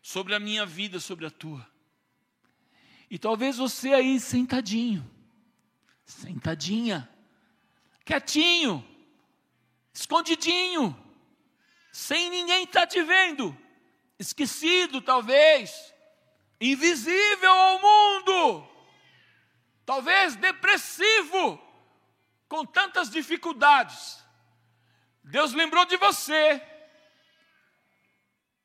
[0.00, 1.68] sobre a minha vida, sobre a tua.
[3.10, 5.04] E talvez você aí sentadinho,
[6.06, 7.10] sentadinha,
[8.04, 8.88] quietinho,
[9.92, 10.96] escondidinho,
[11.90, 13.58] sem ninguém estar tá te vendo,
[14.20, 15.97] esquecido talvez,
[16.60, 18.68] invisível ao mundo,
[19.84, 21.60] talvez depressivo,
[22.48, 24.24] com tantas dificuldades.
[25.22, 26.62] Deus lembrou de você,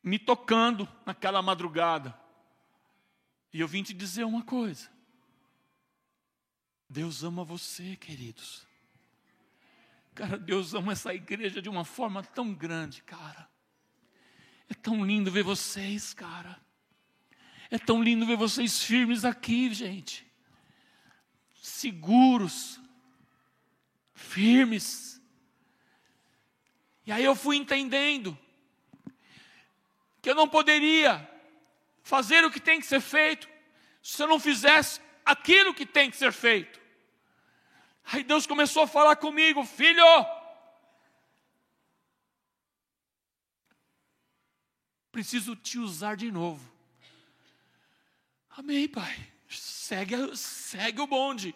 [0.02, 2.18] me tocando naquela madrugada.
[3.52, 4.92] E eu vim te dizer uma coisa.
[6.90, 8.66] Deus ama você, queridos.
[10.16, 13.50] Cara, Deus ama essa igreja de uma forma tão grande, cara.
[14.70, 16.60] É tão lindo ver vocês, cara.
[17.74, 20.24] É tão lindo ver vocês firmes aqui, gente.
[21.60, 22.80] Seguros,
[24.14, 25.20] firmes.
[27.04, 28.38] E aí eu fui entendendo
[30.22, 31.28] que eu não poderia
[32.04, 33.50] fazer o que tem que ser feito
[34.04, 36.80] se eu não fizesse aquilo que tem que ser feito.
[38.06, 40.06] Aí Deus começou a falar comigo, filho,
[45.12, 46.73] preciso te usar de novo.
[48.58, 49.16] Amém, Pai.
[49.50, 51.56] Segue, segue o bonde.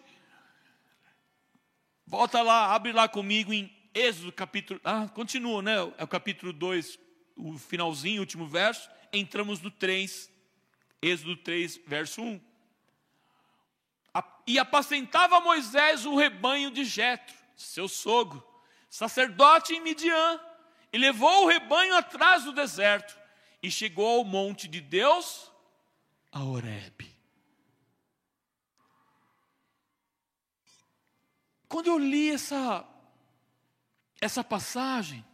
[2.06, 4.80] Volta lá, abre lá comigo em Êxodo capítulo.
[4.84, 5.74] Ah, continua, né?
[5.96, 6.98] É o capítulo 2,
[7.36, 8.88] o finalzinho, último verso.
[9.12, 10.30] Entramos no 3,
[11.02, 12.48] Êxodo 3, verso 1
[14.48, 18.42] e apacentava Moisés o rebanho de Jetro, seu sogro,
[18.88, 20.40] sacerdote em Midian,
[20.90, 23.14] e levou o rebanho atrás do deserto
[23.62, 25.52] e chegou ao monte de Deus,
[26.32, 27.10] a Horebe.
[31.68, 32.86] Quando eu li essa
[34.20, 35.24] essa passagem,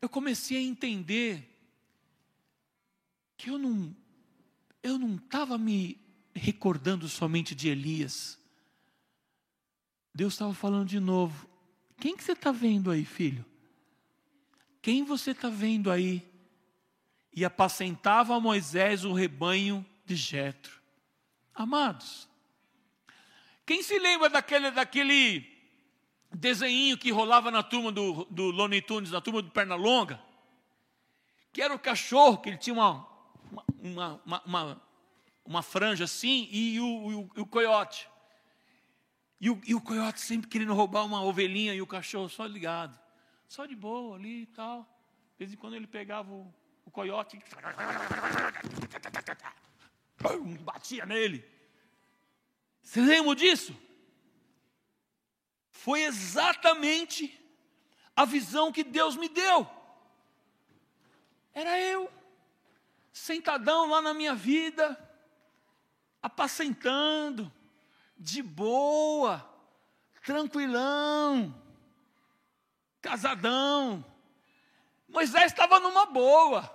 [0.00, 1.48] eu comecei a entender
[3.36, 3.96] que eu não
[4.82, 6.00] eu não estava me
[6.34, 8.38] recordando somente de Elias.
[10.14, 11.48] Deus estava falando de novo.
[11.98, 13.44] Quem que você está vendo aí, filho?
[14.82, 16.31] Quem você está vendo aí
[17.32, 20.80] e apacentava Moisés o rebanho de Jetro.
[21.54, 22.28] Amados,
[23.64, 25.46] quem se lembra daquele, daquele
[26.32, 28.52] desenho que rolava na turma do, do
[28.82, 30.20] Tunes, na turma do Pernalonga?
[31.52, 33.06] Que era o cachorro, que ele tinha uma,
[33.78, 34.82] uma, uma, uma,
[35.44, 38.08] uma franja assim, e o, o, o coiote.
[39.40, 42.98] E o, e o coiote sempre querendo roubar uma ovelhinha e o cachorro só ligado.
[43.48, 44.82] Só de boa ali e tal.
[45.32, 46.52] De vez em quando ele pegava o,
[46.84, 47.42] o coiote
[50.60, 51.44] batia nele.
[52.82, 53.76] Você lembra disso?
[55.70, 57.38] Foi exatamente
[58.14, 59.68] a visão que Deus me deu.
[61.54, 62.10] Era eu,
[63.12, 64.98] sentadão lá na minha vida,
[66.22, 67.52] apacentando,
[68.16, 69.48] de boa,
[70.24, 71.54] tranquilão,
[73.00, 74.04] casadão.
[75.12, 76.68] Moisés estava numa boa,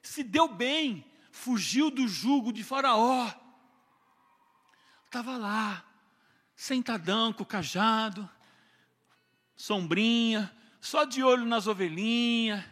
[0.00, 3.28] se deu bem, fugiu do jugo de Faraó.
[5.04, 5.84] Estava lá,
[6.54, 8.28] sentadão com o cajado,
[9.56, 12.64] sombrinha, só de olho nas ovelhinhas,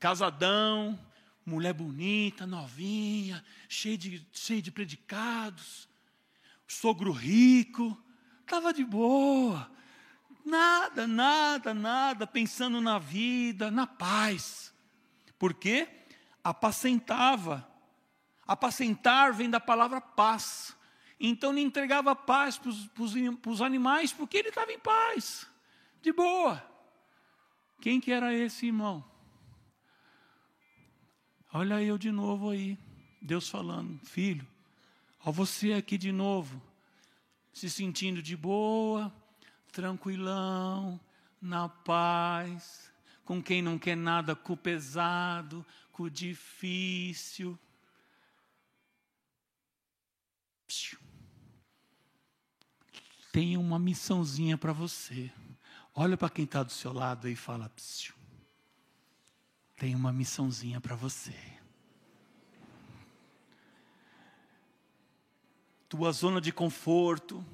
[0.00, 0.98] casadão,
[1.46, 5.88] mulher bonita, novinha, cheia de, cheia de predicados,
[6.66, 7.96] sogro rico,
[8.40, 9.70] estava de boa,
[10.44, 14.72] nada, nada, nada, pensando na vida, na paz.
[15.38, 15.88] Por quê?
[16.42, 17.68] Apacentava.
[18.46, 20.76] Apacentar vem da palavra paz.
[21.18, 25.46] Então ele entregava paz para os animais, porque ele estava em paz,
[26.00, 26.62] de boa.
[27.80, 29.04] Quem que era esse irmão?
[31.52, 32.78] Olha eu de novo aí,
[33.20, 34.46] Deus falando, filho,
[35.24, 36.60] ó você aqui de novo,
[37.52, 39.12] se sentindo de boa,
[39.72, 41.00] tranquilão,
[41.40, 42.92] na paz,
[43.24, 47.58] com quem não quer nada com o pesado, com o difícil.
[53.32, 55.32] tem uma missãozinha para você.
[55.94, 57.72] Olha para quem está do seu lado e fala:
[59.78, 61.34] tem uma missãozinha para você.
[65.88, 67.44] Tua zona de conforto,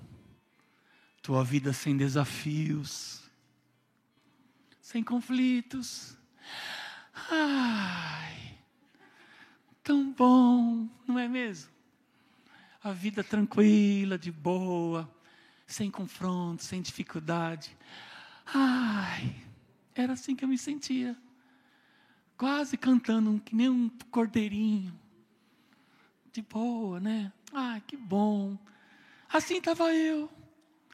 [1.29, 3.21] tua vida sem desafios,
[4.81, 6.17] sem conflitos.
[7.31, 8.59] Ai,
[9.83, 11.71] tão bom, não é mesmo?
[12.83, 15.07] A vida tranquila, de boa
[15.67, 17.77] sem confronto, sem dificuldade.
[18.47, 19.37] Ai,
[19.95, 21.15] era assim que eu me sentia.
[22.39, 24.99] Quase cantando que nem um cordeirinho.
[26.33, 27.31] De boa, né?
[27.53, 28.57] Ai, que bom.
[29.31, 30.38] Assim estava eu.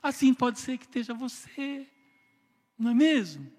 [0.04, 1.88] Assim pode ser que esteja você.
[2.78, 3.50] Não é mesmo?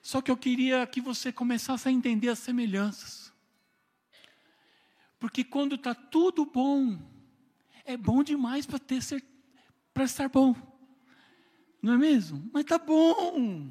[0.00, 3.30] Só que eu queria que você começasse a entender as semelhanças.
[5.18, 6.98] Porque quando está tudo bom,
[7.84, 9.02] é bom demais para ter
[9.92, 10.56] para estar bom.
[11.82, 12.48] Não é mesmo?
[12.50, 13.70] Mas tá bom.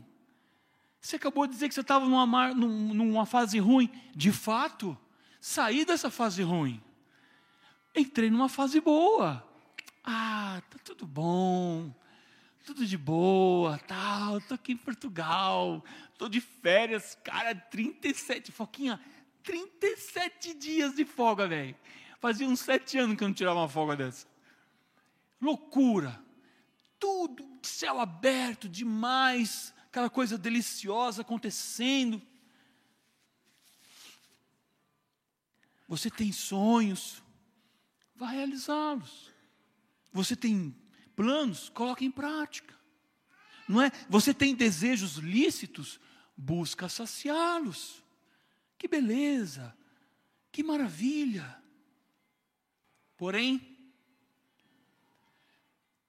[1.02, 3.90] Você acabou de dizer que você estava numa, numa fase ruim.
[4.16, 4.96] De fato,
[5.42, 6.80] saí dessa fase ruim.
[7.96, 9.52] Entrei numa fase boa.
[10.04, 11.94] Ah, tá tudo bom.
[12.66, 14.42] Tudo de boa, tal.
[14.42, 15.84] Tô aqui em Portugal.
[16.18, 19.00] Tô de férias, cara, 37, Foquinha,
[19.44, 21.76] 37 dias de folga, velho.
[22.20, 24.28] Fazia uns sete anos que eu não tirava uma folga dessa.
[25.42, 26.22] Loucura.
[26.98, 29.74] Tudo, céu aberto, demais.
[29.88, 32.22] Aquela coisa deliciosa acontecendo.
[35.86, 37.22] Você tem sonhos,
[38.16, 39.33] vá realizá-los.
[40.14, 40.76] Você tem
[41.16, 42.74] planos, coloque em prática.
[43.68, 43.92] Não é?
[44.08, 46.00] Você tem desejos lícitos,
[46.38, 48.04] busca saciá-los.
[48.78, 49.76] Que beleza,
[50.52, 51.58] que maravilha.
[53.18, 53.74] Porém,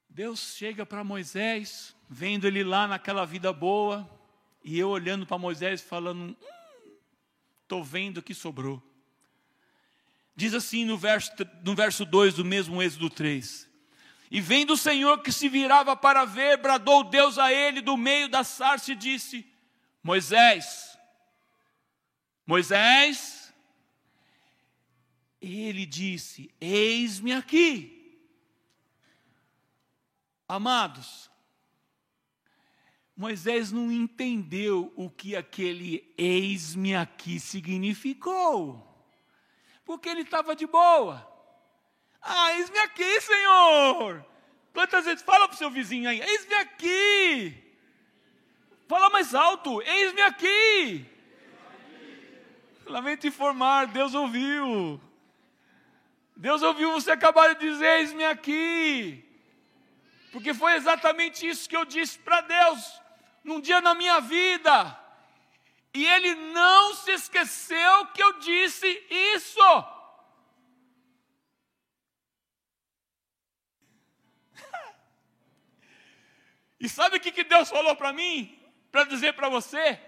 [0.09, 4.09] Deus chega para Moisés, vendo ele lá naquela vida boa,
[4.63, 6.37] e eu olhando para Moisés falando:
[7.63, 8.83] estou hum, vendo que sobrou.
[10.37, 11.31] Diz assim no verso,
[11.63, 13.69] no verso 2 do mesmo Êxodo 3:
[14.31, 18.29] E vendo o Senhor que se virava para ver, bradou Deus a ele do meio
[18.29, 19.47] da sarça e disse:
[20.03, 20.99] Moisés,
[22.47, 23.53] Moisés,
[25.41, 27.93] ele disse: Eis-me aqui.
[30.47, 31.31] Amados,
[33.16, 38.87] Moisés não entendeu o que aquele eis-me aqui significou,
[39.85, 41.34] porque ele estava de boa.
[42.25, 44.25] Ah, eis-me aqui, Senhor.
[44.72, 47.55] Quantas vezes fala para o seu vizinho aí, eis-me aqui.
[48.89, 51.07] Fala mais alto, eis-me aqui.
[52.87, 55.01] Lamento informar, Deus ouviu.
[56.37, 59.25] Deus ouviu você acabar de dizer: Eis-me aqui.
[60.33, 63.01] Porque foi exatamente isso que eu disse para Deus
[63.45, 64.99] num dia na minha vida.
[65.93, 69.61] E Ele não se esqueceu que eu disse isso.
[76.85, 78.55] E sabe o que Deus falou para mim?
[78.93, 79.99] Para dizer para você?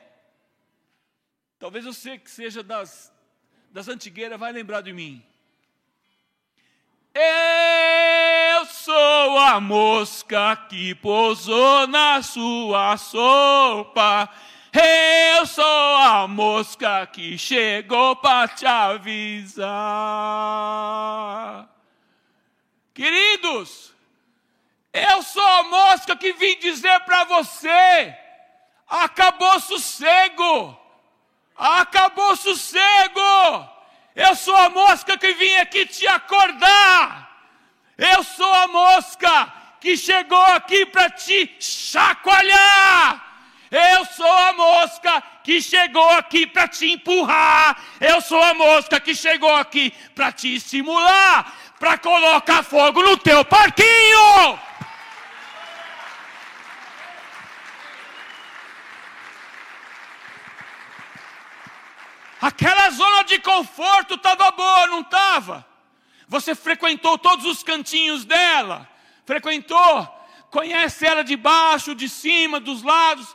[1.59, 3.11] Talvez você que seja das,
[3.71, 5.25] das antigueiras vai lembrar de mim.
[7.15, 14.29] Eu sou a mosca que pousou na sua sopa.
[14.71, 19.67] Eu sou a mosca que chegou para te avisar.
[22.93, 23.96] Queridos,
[24.97, 28.15] eu sou a mosca que vim dizer para você:
[28.89, 30.79] acabou sossego,
[31.57, 33.69] acabou sossego.
[34.15, 37.31] Eu sou a mosca que vim aqui te acordar.
[37.99, 43.23] Eu sou a mosca que chegou aqui para te chacoalhar.
[43.71, 47.77] Eu sou a mosca que chegou aqui para te empurrar.
[48.01, 53.45] Eu sou a mosca que chegou aqui para te estimular, para colocar fogo no teu
[53.45, 54.59] parquinho.
[62.41, 65.67] Aquela zona de conforto estava boa, não estava?
[66.29, 68.89] Você frequentou todos os cantinhos dela,
[69.25, 70.07] frequentou,
[70.51, 73.35] conhece ela de baixo, de cima, dos lados,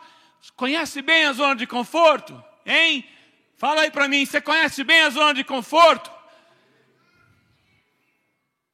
[0.55, 3.07] conhece bem a zona de conforto, hein?
[3.57, 6.11] Fala aí para mim, você conhece bem a zona de conforto?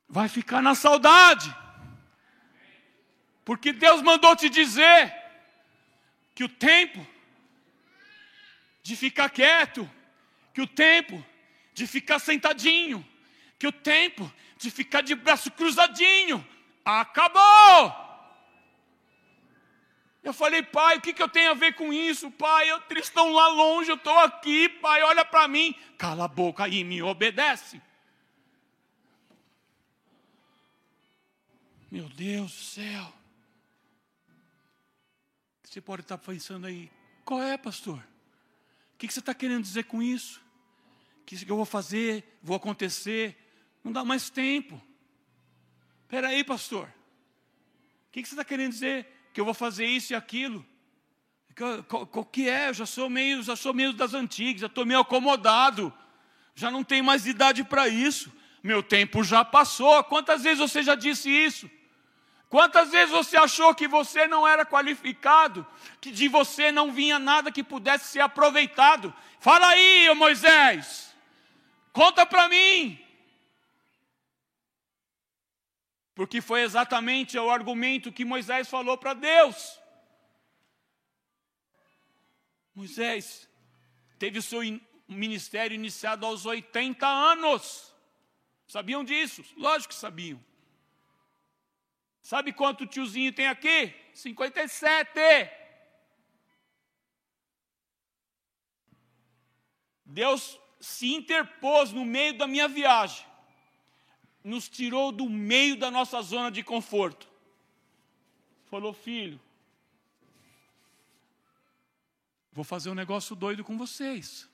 [0.09, 1.53] Vai ficar na saudade,
[3.45, 5.13] porque Deus mandou te dizer
[6.33, 7.05] que o tempo
[8.81, 9.89] de ficar quieto
[10.57, 11.23] que o tempo
[11.71, 13.07] de ficar sentadinho,
[13.59, 16.43] que o tempo de ficar de braço cruzadinho
[16.83, 17.93] acabou.
[20.23, 22.71] Eu falei, pai, o que, que eu tenho a ver com isso, pai?
[22.71, 25.75] Eu, estão lá longe, eu estou aqui, pai, olha para mim.
[25.95, 27.79] Cala a boca e me obedece.
[31.91, 33.13] Meu Deus do céu.
[35.63, 36.91] Você pode estar pensando aí,
[37.23, 37.99] qual é, pastor?
[38.95, 40.46] O que você está querendo dizer com isso?
[41.27, 43.37] Que eu vou fazer, vou acontecer.
[43.83, 44.81] Não dá mais tempo.
[46.03, 46.87] Espera aí, pastor.
[48.07, 49.05] O que você está querendo dizer?
[49.33, 50.65] Que eu vou fazer isso e aquilo?
[52.13, 52.69] O que é?
[52.69, 55.93] Eu já sou meio, já sou meio das antigas, já estou meio acomodado.
[56.55, 58.31] Já não tenho mais idade para isso.
[58.63, 60.03] Meu tempo já passou.
[60.05, 61.69] Quantas vezes você já disse isso?
[62.49, 65.67] Quantas vezes você achou que você não era qualificado,
[65.99, 69.13] que de você não vinha nada que pudesse ser aproveitado?
[69.39, 71.06] Fala aí, Moisés.
[71.97, 73.03] Conta para mim.
[76.13, 79.79] Porque foi exatamente o argumento que Moisés falou para Deus.
[82.75, 83.49] Moisés
[84.19, 84.59] teve o seu
[85.07, 87.91] ministério iniciado aos 80 anos.
[88.67, 89.43] Sabiam disso?
[89.57, 90.39] Lógico que sabiam.
[92.21, 93.91] Sabe quanto tiozinho tem aqui?
[94.13, 95.19] 57.
[100.05, 103.25] Deus se interpôs no meio da minha viagem,
[104.43, 107.27] nos tirou do meio da nossa zona de conforto.
[108.65, 109.39] Falou, filho,
[112.51, 114.47] vou fazer um negócio doido com vocês.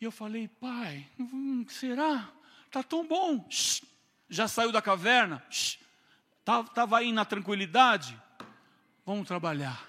[0.00, 2.32] E eu falei, pai, hum, será?
[2.70, 3.46] Tá tão bom.
[3.48, 3.82] Shhh.
[4.28, 5.44] Já saiu da caverna?
[5.50, 8.18] Estava tá, aí na tranquilidade?
[9.04, 9.86] Vamos trabalhar.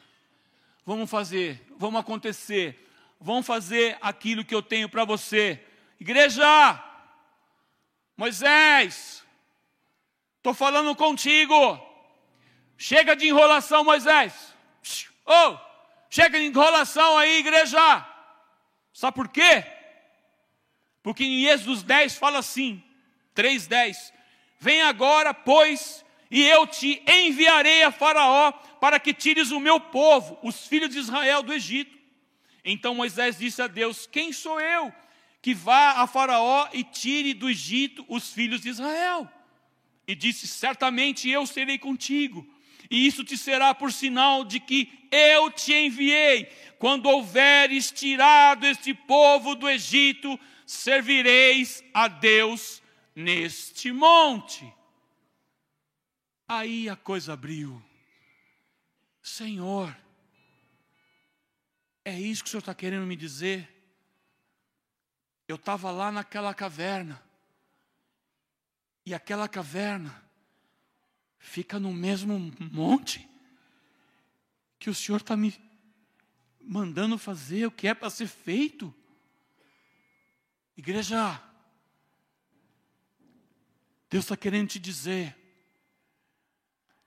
[0.86, 2.93] Vamos fazer, vamos acontecer
[3.24, 5.66] vão fazer aquilo que eu tenho para você.
[5.98, 6.84] Igreja,
[8.18, 9.24] Moisés,
[10.36, 11.56] estou falando contigo.
[12.78, 14.54] Chega de enrolação, Moisés.
[15.26, 15.58] Oh,
[16.10, 18.06] chega de enrolação aí, igreja.
[18.92, 19.66] Sabe por quê?
[21.02, 22.84] Porque em Êxodo 10 fala assim,
[23.34, 24.12] 3:10.
[24.60, 28.52] Vem agora, pois, e eu te enviarei a Faraó
[28.82, 32.03] para que tires o meu povo, os filhos de Israel do Egito.
[32.64, 34.94] Então Moisés disse a Deus: Quem sou eu
[35.42, 39.30] que vá a Faraó e tire do Egito os filhos de Israel?
[40.08, 42.48] E disse: Certamente eu serei contigo,
[42.90, 46.46] e isso te será por sinal de que eu te enviei.
[46.80, 52.82] Quando houveres tirado este povo do Egito, servireis a Deus
[53.16, 54.72] neste monte.
[56.48, 57.82] Aí a coisa abriu.
[59.22, 59.96] Senhor,
[62.06, 63.74] é isso que o Senhor está querendo me dizer?
[65.48, 67.22] eu estava lá naquela caverna.
[69.06, 70.24] E aquela caverna
[71.38, 73.28] fica no mesmo monte
[74.80, 75.54] que o Senhor está me
[76.62, 78.94] mandando fazer o que é para ser feito.
[80.78, 81.42] Igreja,
[84.10, 85.36] Deus está querendo te dizer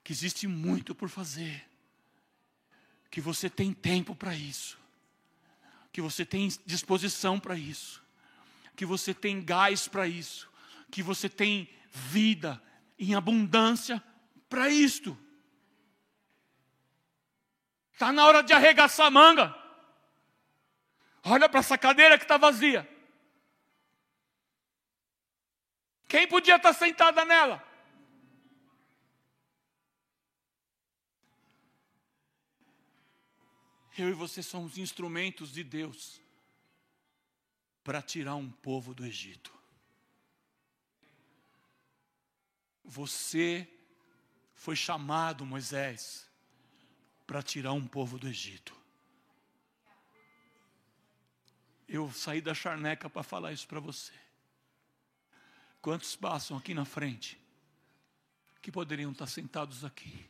[0.05, 1.67] que existe muito por fazer,
[3.11, 4.79] que você tem tempo para isso,
[5.97, 8.05] que você tem disposição para isso,
[8.77, 10.47] que você tem gás para isso,
[10.91, 12.63] que você tem vida
[12.99, 14.05] em abundância
[14.47, 15.17] para isto.
[17.95, 19.57] Está na hora de arregaçar a manga.
[21.25, 22.87] Olha para essa cadeira que está vazia.
[26.07, 27.67] Quem podia estar tá sentada nela?
[33.99, 36.21] Eu e você somos instrumentos de Deus
[37.83, 39.55] para tirar um povo do Egito.
[42.85, 43.67] Você
[44.55, 46.29] foi chamado, Moisés,
[47.27, 48.77] para tirar um povo do Egito.
[51.89, 54.13] Eu saí da charneca para falar isso para você.
[55.81, 57.41] Quantos passam aqui na frente
[58.61, 60.29] que poderiam estar sentados aqui,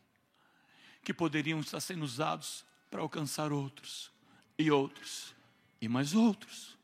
[1.02, 2.64] que poderiam estar sendo usados
[2.96, 4.10] para alcançar outros
[4.58, 5.34] e outros
[5.82, 6.78] e mais outros?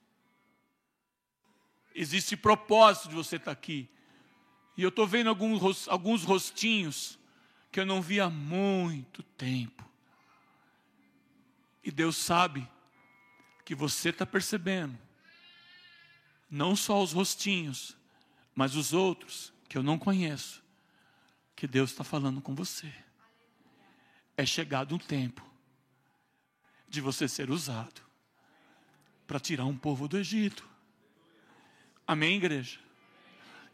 [1.95, 3.89] Existe propósito de você estar aqui.
[4.77, 7.19] E eu estou vendo alguns, alguns rostinhos
[7.71, 9.89] que eu não vi há muito tempo.
[11.83, 12.69] E Deus sabe
[13.65, 14.99] que você está percebendo,
[16.51, 17.97] não só os rostinhos,
[18.55, 20.63] mas os outros que eu não conheço,
[21.57, 22.93] que Deus está falando com você.
[24.37, 25.52] É chegado um tempo
[26.93, 28.03] de você ser usado
[29.27, 30.69] para tirar um povo do Egito.
[32.07, 32.79] Amém, igreja?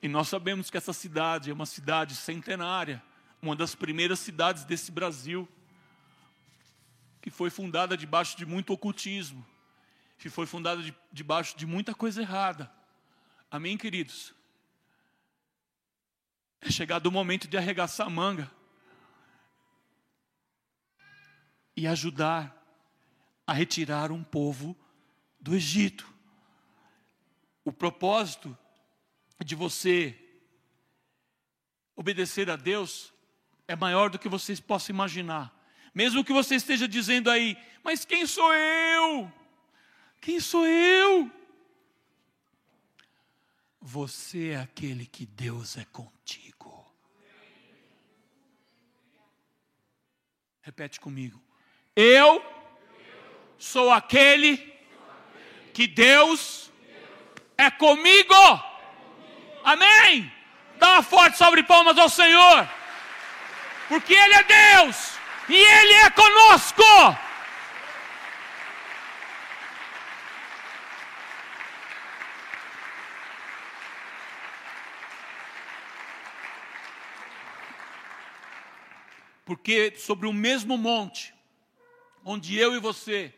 [0.01, 3.03] E nós sabemos que essa cidade é uma cidade centenária,
[3.43, 5.49] uma das primeiras cidades desse Brasil
[7.21, 9.45] que foi fundada debaixo de muito ocultismo,
[10.17, 12.71] que foi fundada de, debaixo de muita coisa errada.
[13.51, 14.33] Amém, queridos?
[16.61, 18.49] É chegado o momento de arregaçar a manga
[21.77, 22.58] e ajudar
[23.49, 24.77] a retirar um povo
[25.41, 26.07] do Egito.
[27.65, 28.57] O propósito
[29.43, 30.15] de você
[31.97, 33.11] obedecer a Deus
[33.67, 35.51] é maior do que vocês possam imaginar.
[35.95, 39.33] Mesmo que você esteja dizendo aí, mas quem sou eu?
[40.21, 41.33] Quem sou eu?
[43.81, 46.87] Você é aquele que Deus é contigo.
[50.61, 51.43] Repete comigo.
[51.97, 52.58] Eu
[53.59, 54.57] sou aquele
[55.75, 56.71] que Deus
[57.57, 58.35] é comigo.
[59.65, 60.33] Amém.
[60.79, 62.69] Dá uma forte sobre palmas ao Senhor.
[63.89, 66.83] Porque Ele é Deus e Ele é conosco.
[79.45, 81.35] Porque sobre o mesmo monte,
[82.23, 83.33] onde eu e você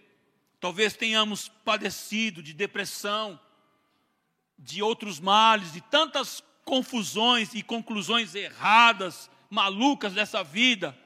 [0.61, 3.41] talvez tenhamos padecido de depressão,
[4.59, 10.97] de outros males, de tantas confusões e conclusões erradas, malucas dessa vida,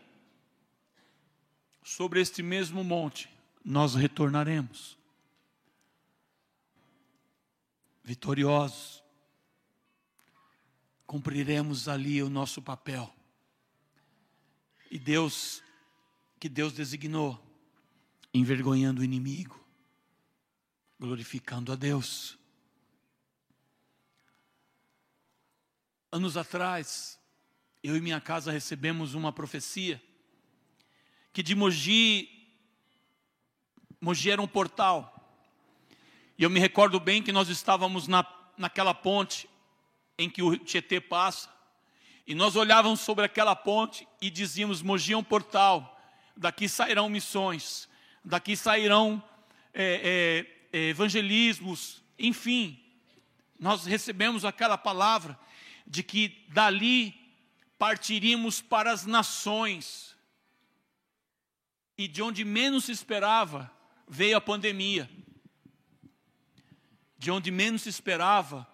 [1.83, 3.33] sobre este mesmo monte
[3.65, 4.99] nós retornaremos.
[8.03, 9.03] Vitoriosos,
[11.07, 13.11] cumpriremos ali o nosso papel.
[14.91, 15.63] E Deus,
[16.39, 17.43] que Deus designou,
[18.35, 19.65] envergonhando o inimigo,
[20.99, 22.37] glorificando a Deus.
[26.11, 27.19] Anos atrás,
[27.83, 30.03] eu e minha casa recebemos uma profecia
[31.33, 32.29] que de Mogi,
[34.01, 35.11] Mogi era um portal.
[36.37, 38.25] E eu me recordo bem que nós estávamos na,
[38.57, 39.49] naquela ponte
[40.17, 41.53] em que o Tietê passa.
[42.27, 46.01] E nós olhávamos sobre aquela ponte e dizíamos: Mogi é um portal,
[46.37, 47.89] daqui sairão missões,
[48.25, 49.23] daqui sairão
[49.73, 52.81] é, é, é evangelismos, enfim.
[53.59, 55.39] Nós recebemos aquela palavra
[55.87, 57.15] de que dali
[57.79, 60.15] partiríamos para as nações
[61.97, 63.71] e de onde menos se esperava,
[64.09, 65.09] veio a pandemia.
[67.19, 68.67] De onde menos se esperava,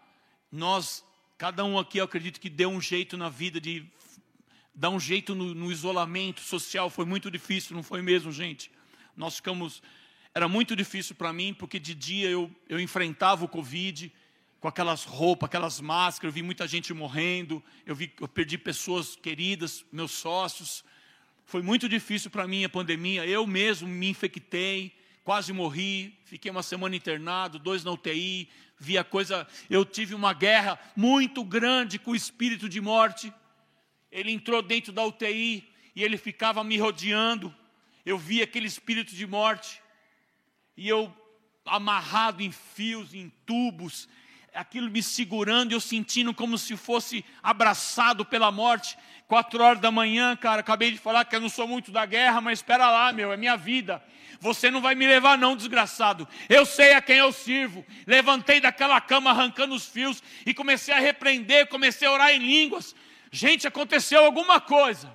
[0.51, 1.05] nós,
[1.37, 3.87] cada um aqui, eu acredito que deu um jeito na vida de
[4.75, 6.89] dar um jeito no, no isolamento social.
[6.89, 8.71] Foi muito difícil, não foi mesmo, gente?
[9.17, 9.83] Nós ficamos.
[10.35, 14.13] Era muito difícil para mim, porque de dia eu, eu enfrentava o Covid,
[14.61, 19.17] com aquelas roupas, aquelas máscaras, eu vi muita gente morrendo, eu vi, eu perdi pessoas
[19.17, 20.85] queridas, meus sócios.
[21.47, 23.27] Foi muito difícil para mim a pandemia.
[23.27, 24.93] Eu mesmo me infectei,
[25.25, 28.49] quase morri, fiquei uma semana internado, dois na UTI,
[28.79, 29.47] vi a coisa.
[29.69, 33.33] Eu tive uma guerra muito grande com o espírito de morte.
[34.13, 37.55] Ele entrou dentro da UTI e ele ficava me rodeando.
[38.05, 39.83] Eu vi aquele espírito de morte
[40.77, 41.15] e eu
[41.65, 44.09] amarrado em fios, em tubos,
[44.55, 48.97] aquilo me segurando, eu sentindo como se fosse abraçado pela morte.
[49.29, 52.41] Quatro horas da manhã, cara, acabei de falar que eu não sou muito da guerra,
[52.41, 54.03] mas espera lá, meu, é minha vida.
[54.41, 56.27] Você não vai me levar, não, desgraçado.
[56.49, 57.85] Eu sei a quem eu sirvo.
[58.07, 62.97] Levantei daquela cama arrancando os fios e comecei a repreender, comecei a orar em línguas.
[63.31, 65.13] Gente, aconteceu alguma coisa,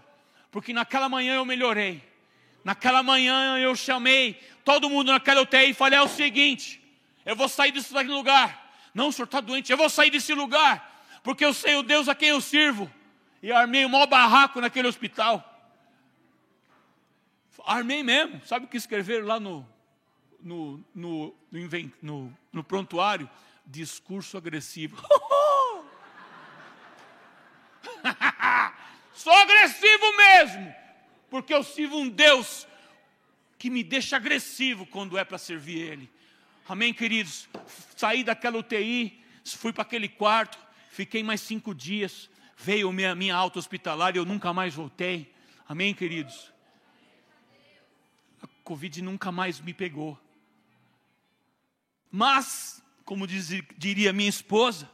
[0.52, 2.02] porque naquela manhã eu melhorei.
[2.66, 4.34] Naquela manhã eu chamei
[4.66, 6.82] todo mundo naquela UTI e falei: é o seguinte,
[7.26, 11.04] eu vou sair desse lugar não, o senhor está doente, eu vou sair desse lugar,
[11.22, 12.90] porque eu sei o Deus a quem eu sirvo.
[13.44, 15.44] E armei um maior barraco naquele hospital.
[17.66, 18.42] Armei mesmo.
[18.46, 19.68] Sabe o que escreveram lá no,
[20.40, 21.36] no, no,
[22.02, 23.30] no, no prontuário?
[23.66, 24.96] Discurso agressivo.
[29.14, 30.74] Sou agressivo mesmo,
[31.36, 32.66] porque eu sirvo um Deus
[33.58, 36.10] que me deixa agressivo quando é para servir Ele.
[36.66, 37.50] Amém, queridos?
[37.98, 40.58] Saí daquela UTI, fui para aquele quarto,
[40.92, 42.30] fiquei mais cinco dias.
[42.56, 45.30] Veio minha, minha alta hospitalar e eu nunca mais voltei.
[45.68, 46.54] Amém, queridos?
[48.42, 50.18] A Covid nunca mais me pegou.
[52.10, 54.90] Mas, como diz, diria minha esposa,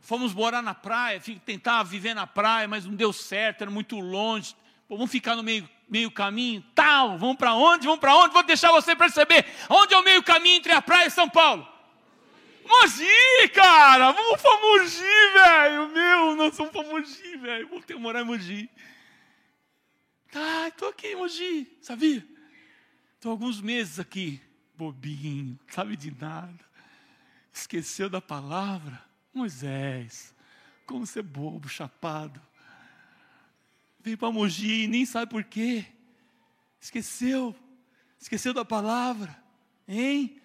[0.00, 4.56] fomos morar na praia, tentar viver na praia, mas não deu certo, era muito longe.
[4.88, 7.86] Vamos ficar no meio meio caminho, tal, vamos para onde?
[7.86, 8.32] Vamos para onde?
[8.32, 9.46] Vou deixar você perceber.
[9.68, 11.66] Onde é o meio caminho entre a praia e São Paulo?
[12.66, 14.10] Mogi, cara!
[14.10, 15.88] Vamos para Mogi, velho!
[15.90, 17.68] Meu, nós vamos para Mogi, velho!
[17.68, 18.68] Vou ter que morar em Mogi.
[20.32, 22.26] Tá, estou aqui em Mogi, sabia?
[23.14, 24.40] Estou alguns meses aqui,
[24.76, 26.66] bobinho, sabe de nada.
[27.52, 29.02] Esqueceu da palavra?
[29.32, 30.34] Moisés,
[30.84, 32.40] como ser bobo, chapado
[34.06, 35.84] veio para Mogi e nem sabe por quê.
[36.80, 37.56] Esqueceu,
[38.20, 39.36] esqueceu da palavra,
[39.88, 40.40] hein?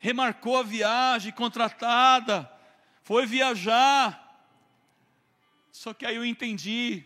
[0.00, 2.50] Remarcou a viagem contratada,
[3.04, 4.20] foi viajar.
[5.70, 7.04] Só que aí eu entendi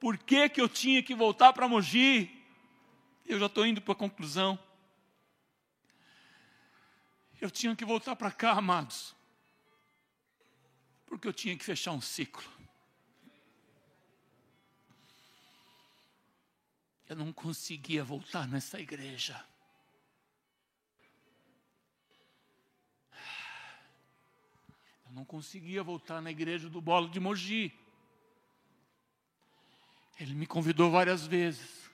[0.00, 2.28] por que, que eu tinha que voltar para Mogi.
[3.24, 4.58] Eu já estou indo para a conclusão.
[7.40, 9.14] Eu tinha que voltar para cá, amados,
[11.06, 12.55] porque eu tinha que fechar um ciclo.
[17.16, 19.42] Eu não conseguia voltar nessa igreja.
[25.06, 27.72] Eu não conseguia voltar na igreja do Bolo de Mogi.
[30.20, 31.90] Ele me convidou várias vezes.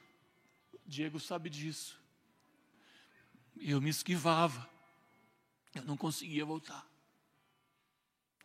[0.85, 2.03] Diego sabe disso.
[3.55, 4.69] E eu me esquivava.
[5.73, 6.85] Eu não conseguia voltar.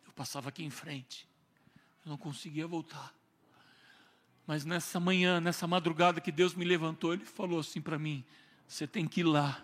[0.06, 1.28] Eu passava aqui em frente.
[2.04, 3.17] Eu não conseguia voltar.
[4.48, 8.24] Mas nessa manhã, nessa madrugada que Deus me levantou, Ele falou assim para mim:
[8.66, 9.62] você tem que ir lá,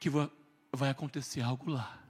[0.00, 0.08] que
[0.72, 2.02] vai acontecer algo lá.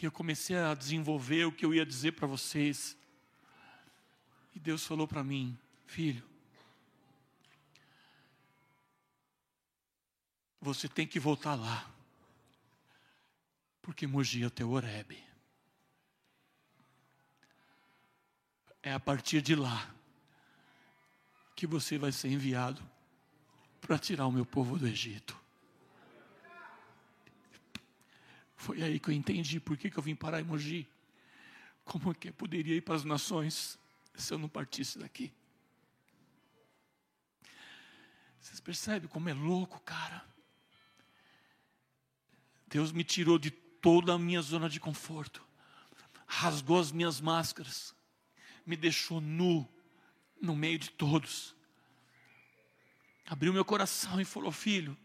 [0.00, 2.96] E eu comecei a desenvolver o que eu ia dizer para vocês.
[4.54, 6.24] E Deus falou para mim: filho,
[10.62, 11.90] você tem que voltar lá,
[13.82, 15.23] porque Mogi é o teu Oreb.
[18.84, 19.90] É a partir de lá
[21.56, 22.82] que você vai ser enviado
[23.80, 25.34] para tirar o meu povo do Egito.
[28.54, 30.86] Foi aí que eu entendi por que, que eu vim parar em Mogi.
[31.82, 33.78] Como que eu poderia ir para as nações
[34.14, 35.32] se eu não partisse daqui?
[38.38, 40.22] Vocês percebem como é louco, cara?
[42.66, 45.42] Deus me tirou de toda a minha zona de conforto,
[46.26, 47.93] rasgou as minhas máscaras,
[48.64, 49.68] me deixou nu
[50.40, 51.54] no meio de todos.
[53.26, 54.96] Abriu meu coração e falou: Filho,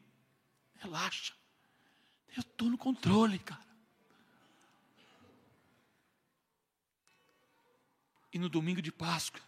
[0.78, 1.34] relaxa,
[2.36, 3.68] eu estou no controle, cara.
[8.32, 9.42] E no domingo de Páscoa,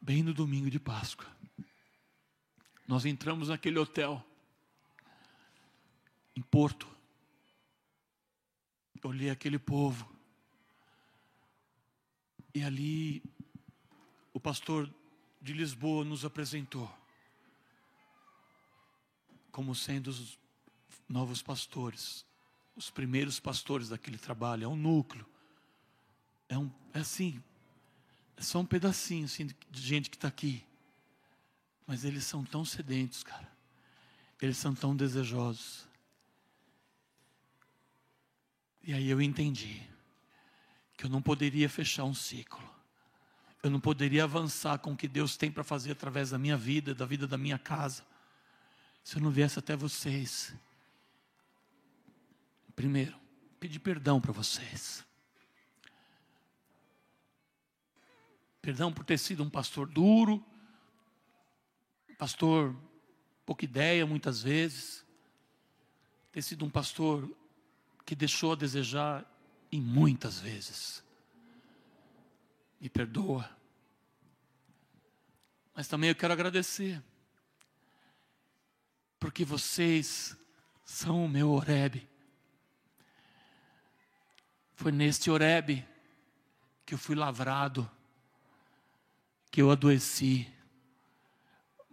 [0.00, 1.26] bem no domingo de Páscoa,
[2.86, 4.24] nós entramos naquele hotel,
[6.36, 6.88] em Porto.
[9.04, 10.17] Olhei aquele povo,
[12.58, 13.22] e ali
[14.34, 14.92] o pastor
[15.40, 16.92] de Lisboa nos apresentou
[19.52, 20.36] como sendo os
[21.08, 22.26] novos pastores,
[22.74, 25.26] os primeiros pastores daquele trabalho, é um núcleo.
[26.48, 27.42] É, um, é assim,
[28.36, 30.64] é só um pedacinho assim, de gente que está aqui.
[31.86, 33.50] Mas eles são tão sedentos, cara.
[34.42, 35.86] Eles são tão desejosos.
[38.82, 39.88] E aí eu entendi
[40.98, 42.68] que eu não poderia fechar um ciclo.
[43.62, 46.92] Eu não poderia avançar com o que Deus tem para fazer através da minha vida,
[46.92, 48.04] da vida da minha casa,
[49.04, 50.52] se eu não viesse até vocês.
[52.74, 53.16] Primeiro,
[53.60, 55.04] pedir perdão para vocês.
[58.60, 60.44] Perdão por ter sido um pastor duro,
[62.18, 62.74] pastor
[63.46, 65.06] pouca ideia muitas vezes,
[66.32, 67.30] ter sido um pastor
[68.04, 69.24] que deixou a desejar
[69.70, 71.02] e muitas vezes.
[72.80, 73.48] Me perdoa.
[75.74, 77.02] Mas também eu quero agradecer,
[79.18, 80.36] porque vocês
[80.84, 82.08] são o meu Oreb.
[84.74, 85.86] Foi neste Oreb
[86.84, 87.88] que eu fui lavrado,
[89.50, 90.52] que eu adoeci,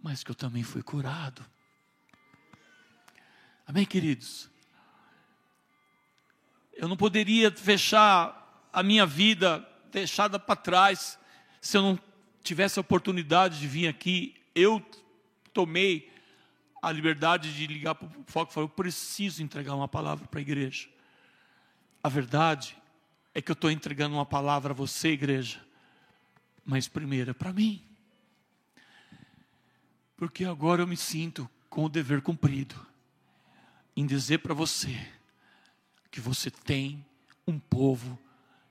[0.02, 1.44] mas que eu também fui curado.
[3.66, 4.48] Amém, queridos?
[6.76, 11.18] Eu não poderia fechar a minha vida deixada para trás
[11.58, 11.98] se eu não
[12.42, 14.34] tivesse a oportunidade de vir aqui.
[14.54, 14.84] Eu
[15.54, 16.12] tomei
[16.82, 20.38] a liberdade de ligar para o foco e falar: eu preciso entregar uma palavra para
[20.38, 20.86] a igreja.
[22.02, 22.76] A verdade
[23.34, 25.58] é que eu estou entregando uma palavra a você, igreja,
[26.64, 27.82] mas primeiro é para mim.
[30.14, 32.86] Porque agora eu me sinto com o dever cumprido
[33.96, 35.15] em dizer para você
[36.16, 37.04] que você tem
[37.46, 38.18] um povo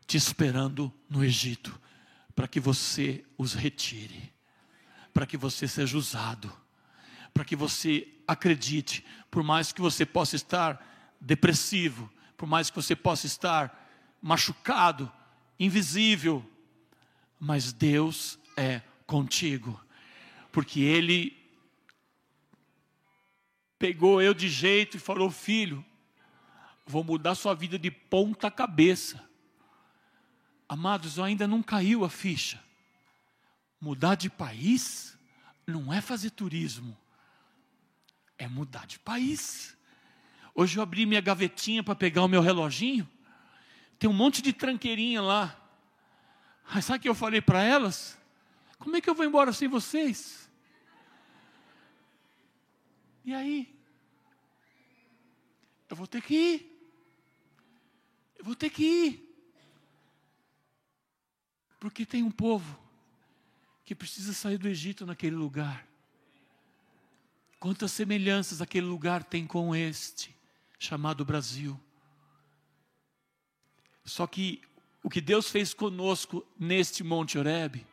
[0.08, 1.80] te esperando no Egito,
[2.36, 4.34] para que você os retire,
[5.14, 6.52] para que você seja usado,
[7.32, 12.96] para que você acredite, por mais que você possa estar depressivo, por mais que você
[12.96, 15.12] possa estar machucado,
[15.60, 16.44] invisível,
[17.40, 19.80] mas Deus é contigo,
[20.52, 21.38] porque Ele
[23.78, 25.86] pegou eu de jeito e falou: Filho,
[26.86, 29.28] vou mudar sua vida de ponta cabeça.
[30.68, 32.62] Amados, ainda não caiu a ficha.
[33.80, 35.18] Mudar de país
[35.66, 36.98] não é fazer turismo,
[38.38, 39.76] é mudar de país.
[40.54, 43.10] Hoje eu abri minha gavetinha para pegar o meu reloginho,
[43.98, 45.60] tem um monte de tranqueirinha lá.
[46.74, 48.18] Mas sabe o que eu falei para elas?
[48.80, 50.50] Como é que eu vou embora sem vocês?
[53.24, 53.76] E aí?
[55.90, 56.75] Eu vou ter que ir.
[58.38, 59.26] Eu vou ter que ir.
[61.80, 62.80] Porque tem um povo
[63.84, 65.88] que precisa sair do Egito naquele lugar.
[67.60, 70.36] Quantas semelhanças aquele lugar tem com este,
[70.80, 71.80] chamado Brasil.
[74.04, 74.62] Só que
[75.04, 77.86] o que Deus fez conosco neste Monte Oreb,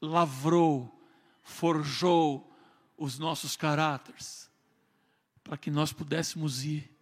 [0.00, 1.04] lavrou,
[1.42, 2.52] forjou
[2.96, 4.48] os nossos caráteres,
[5.42, 6.93] para que nós pudéssemos ir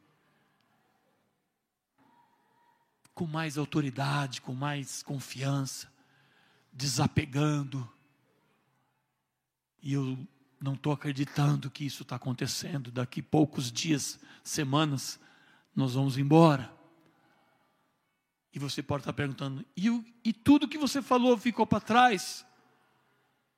[3.23, 5.89] com mais autoridade, com mais confiança,
[6.73, 7.89] desapegando.
[9.81, 10.19] E eu
[10.61, 12.91] não estou acreditando que isso está acontecendo.
[12.91, 15.21] Daqui poucos dias, semanas,
[15.73, 16.75] nós vamos embora.
[18.53, 22.45] E você pode estar perguntando: e, o, e tudo que você falou ficou para trás?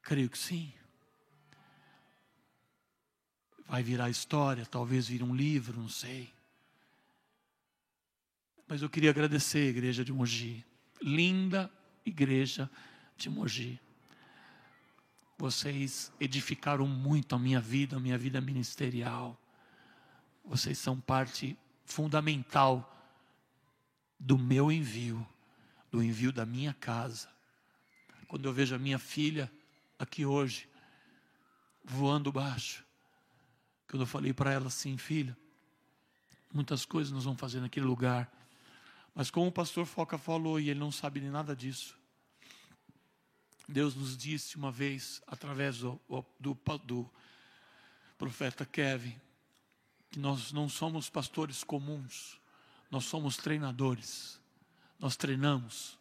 [0.03, 0.75] Creio que sim.
[3.67, 6.34] Vai virar história, talvez vire um livro, não sei.
[8.67, 10.65] Mas eu queria agradecer a igreja de Mogi.
[11.01, 11.71] Linda
[12.05, 12.71] igreja
[13.17, 13.79] de Mogi.
[15.37, 19.39] Vocês edificaram muito a minha vida, a minha vida ministerial.
[20.45, 22.91] Vocês são parte fundamental
[24.19, 25.27] do meu envio,
[25.91, 27.29] do envio da minha casa.
[28.27, 29.53] Quando eu vejo a minha filha
[29.99, 30.69] aqui hoje,
[31.85, 32.83] voando baixo,
[33.89, 35.37] quando eu falei para ela assim, filha,
[36.53, 38.33] muitas coisas nós vamos fazer naquele lugar
[39.15, 41.97] mas como o pastor Foca falou, e ele não sabe nem nada disso,
[43.69, 46.01] Deus nos disse uma vez, através do,
[46.39, 47.11] do, do
[48.19, 49.19] profeta Kevin,
[50.11, 52.39] que nós não somos pastores comuns,
[52.91, 54.39] nós somos treinadores.
[54.99, 55.99] Nós treinamos,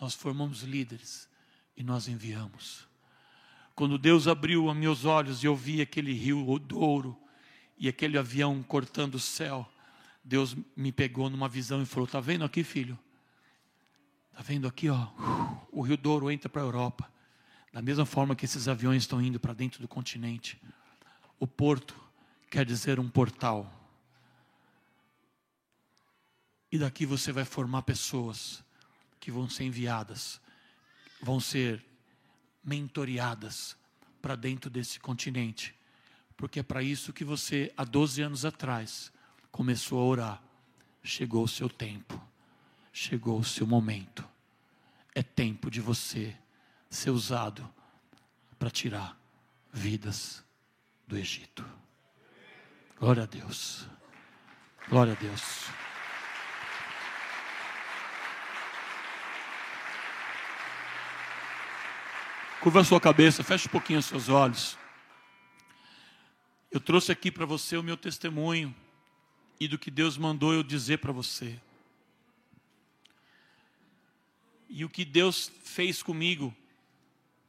[0.00, 1.28] nós formamos líderes
[1.76, 2.86] e nós enviamos.
[3.74, 7.16] Quando Deus abriu meus olhos e eu vi aquele rio Douro
[7.78, 9.70] e aquele avião cortando o céu,
[10.28, 12.98] Deus me pegou numa visão e falou: Está vendo aqui, filho?
[14.32, 15.08] Está vendo aqui, ó?
[15.70, 17.08] O Rio Douro entra para a Europa.
[17.72, 20.60] Da mesma forma que esses aviões estão indo para dentro do continente.
[21.38, 21.94] O porto
[22.50, 23.72] quer dizer um portal.
[26.72, 28.64] E daqui você vai formar pessoas
[29.20, 30.40] que vão ser enviadas,
[31.22, 31.84] vão ser
[32.64, 33.76] mentoreadas
[34.20, 35.72] para dentro desse continente.
[36.36, 39.12] Porque é para isso que você, há 12 anos atrás,
[39.56, 40.42] começou a orar.
[41.02, 42.20] Chegou o seu tempo,
[42.92, 44.22] chegou o seu momento.
[45.14, 46.36] É tempo de você
[46.90, 47.66] ser usado
[48.58, 49.18] para tirar
[49.72, 50.44] vidas
[51.08, 51.64] do Egito.
[52.98, 53.86] Glória a Deus.
[54.90, 55.42] Glória a Deus.
[62.60, 64.76] Curva a sua cabeça, feche um pouquinho os seus olhos.
[66.70, 68.74] Eu trouxe aqui para você o meu testemunho
[69.58, 71.58] e do que Deus mandou eu dizer para você.
[74.68, 76.54] E o que Deus fez comigo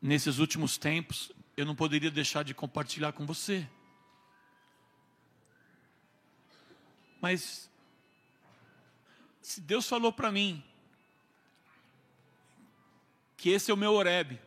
[0.01, 3.67] nesses últimos tempos, eu não poderia deixar de compartilhar com você.
[7.19, 7.69] Mas
[9.41, 10.63] se Deus falou para mim
[13.35, 14.39] que esse é o meu Oreb,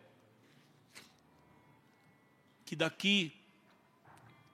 [2.65, 3.33] que daqui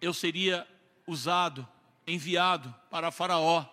[0.00, 0.66] eu seria
[1.06, 1.68] usado,
[2.06, 3.64] enviado para Faraó.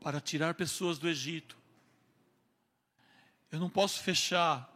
[0.00, 1.56] Para tirar pessoas do Egito.
[3.50, 4.70] Eu não posso fechar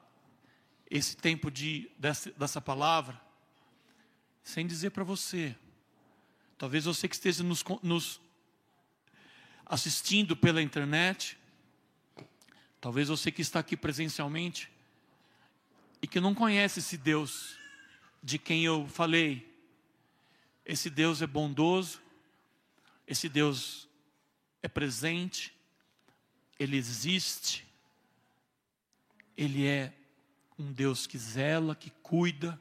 [0.91, 3.21] esse tempo de, dessa, dessa palavra
[4.43, 5.55] sem dizer para você.
[6.57, 8.21] Talvez você que esteja nos, nos
[9.67, 11.39] assistindo pela internet,
[12.81, 14.71] Talvez você que está aqui presencialmente
[16.01, 17.58] e que não conhece esse Deus
[18.23, 19.47] de quem eu falei.
[20.65, 22.01] Esse Deus é bondoso,
[23.07, 23.89] esse Deus
[24.63, 25.55] é presente,
[26.59, 27.67] ele existe,
[29.37, 29.95] ele é
[30.59, 32.61] um Deus que zela, que cuida.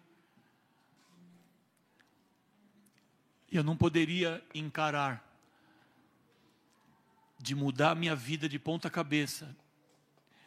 [3.51, 5.27] Eu não poderia encarar
[7.39, 9.55] de mudar minha vida de ponta cabeça,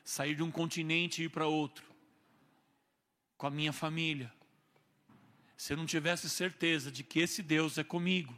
[0.04, 1.84] sair de um continente e ir para outro,
[3.36, 4.32] com a minha família,
[5.60, 8.34] se eu não tivesse certeza de que esse Deus é comigo.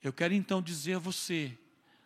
[0.00, 1.58] Eu quero então dizer a você,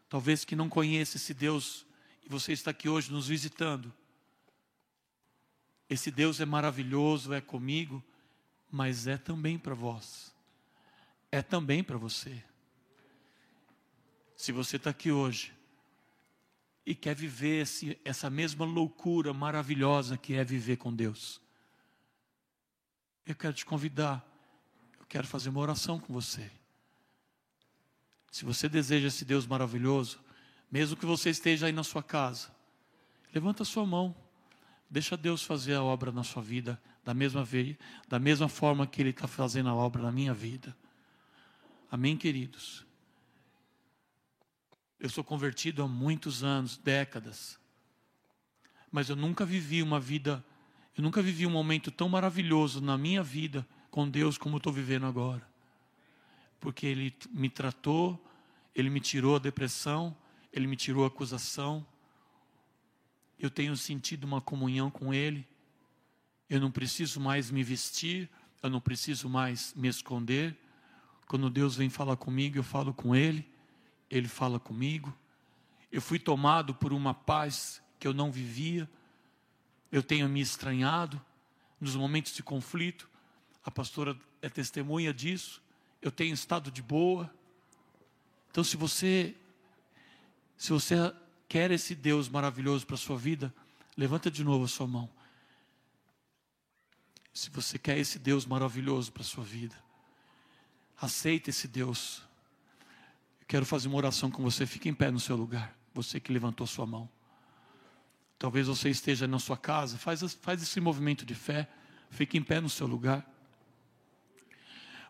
[0.09, 1.85] talvez que não conheça esse Deus,
[2.25, 3.93] e você está aqui hoje nos visitando.
[5.91, 8.03] Esse Deus é maravilhoso, é comigo,
[8.71, 10.35] mas é também para vós,
[11.31, 12.43] é também para você.
[14.35, 15.53] Se você está aqui hoje,
[16.87, 21.45] e quer viver esse, essa mesma loucura maravilhosa que é viver com Deus.
[23.27, 24.25] Eu quero te convidar,
[25.01, 26.51] eu quero fazer uma oração com você.
[28.31, 30.21] Se você deseja esse Deus maravilhoso,
[30.71, 32.55] mesmo que você esteja aí na sua casa,
[33.35, 34.15] levanta a sua mão,
[34.89, 37.77] deixa Deus fazer a obra na sua vida da mesma vez,
[38.09, 40.77] da mesma forma que Ele está fazendo a obra na minha vida.
[41.91, 42.85] Amém, queridos.
[44.99, 47.59] Eu sou convertido há muitos anos, décadas.
[48.91, 50.45] Mas eu nunca vivi uma vida,
[50.97, 55.05] eu nunca vivi um momento tão maravilhoso na minha vida com Deus como estou vivendo
[55.05, 55.47] agora.
[56.59, 58.19] Porque Ele me tratou,
[58.75, 60.17] Ele me tirou a depressão,
[60.51, 61.87] Ele me tirou a acusação.
[63.39, 65.47] Eu tenho sentido uma comunhão com Ele.
[66.49, 68.31] Eu não preciso mais me vestir,
[68.63, 70.57] eu não preciso mais me esconder.
[71.27, 73.47] Quando Deus vem falar comigo, eu falo com Ele.
[74.11, 75.15] Ele fala comigo.
[75.93, 78.89] Eu fui tomado por uma paz que eu não vivia.
[79.91, 81.21] Eu tenho me estranhado
[81.81, 83.09] nos momentos de conflito.
[83.65, 85.63] A pastora é testemunha disso.
[86.01, 87.33] Eu tenho estado de boa.
[88.51, 89.35] Então, se você
[90.57, 90.95] se você
[91.49, 93.55] quer esse Deus maravilhoso para a sua vida,
[93.97, 95.09] levanta de novo a sua mão.
[97.33, 99.77] Se você quer esse Deus maravilhoso para a sua vida,
[100.99, 102.27] aceita esse Deus
[103.49, 104.67] Quero fazer uma oração com você.
[104.67, 105.77] Fique em pé no seu lugar.
[105.95, 107.09] Você que levantou sua mão.
[108.39, 109.97] Talvez você esteja na sua casa.
[109.97, 111.69] Faz, faz esse movimento de fé.
[112.11, 113.27] Fique em pé no seu lugar.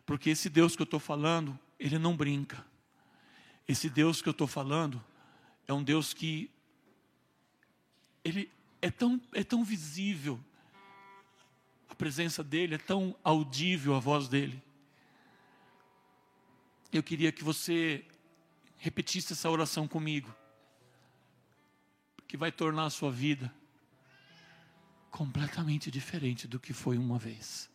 [0.04, 2.64] Porque esse Deus que eu estou falando, ele não brinca.
[3.66, 5.02] Esse Deus que eu estou falando
[5.66, 6.50] é um Deus que
[8.24, 8.50] ele
[8.80, 10.38] é tão, é tão visível.
[11.88, 14.62] A presença dele é tão audível a voz dele.
[16.92, 18.04] Eu queria que você
[18.78, 20.32] repetisse essa oração comigo,
[22.26, 23.52] que vai tornar a sua vida
[25.10, 27.70] completamente diferente do que foi uma vez.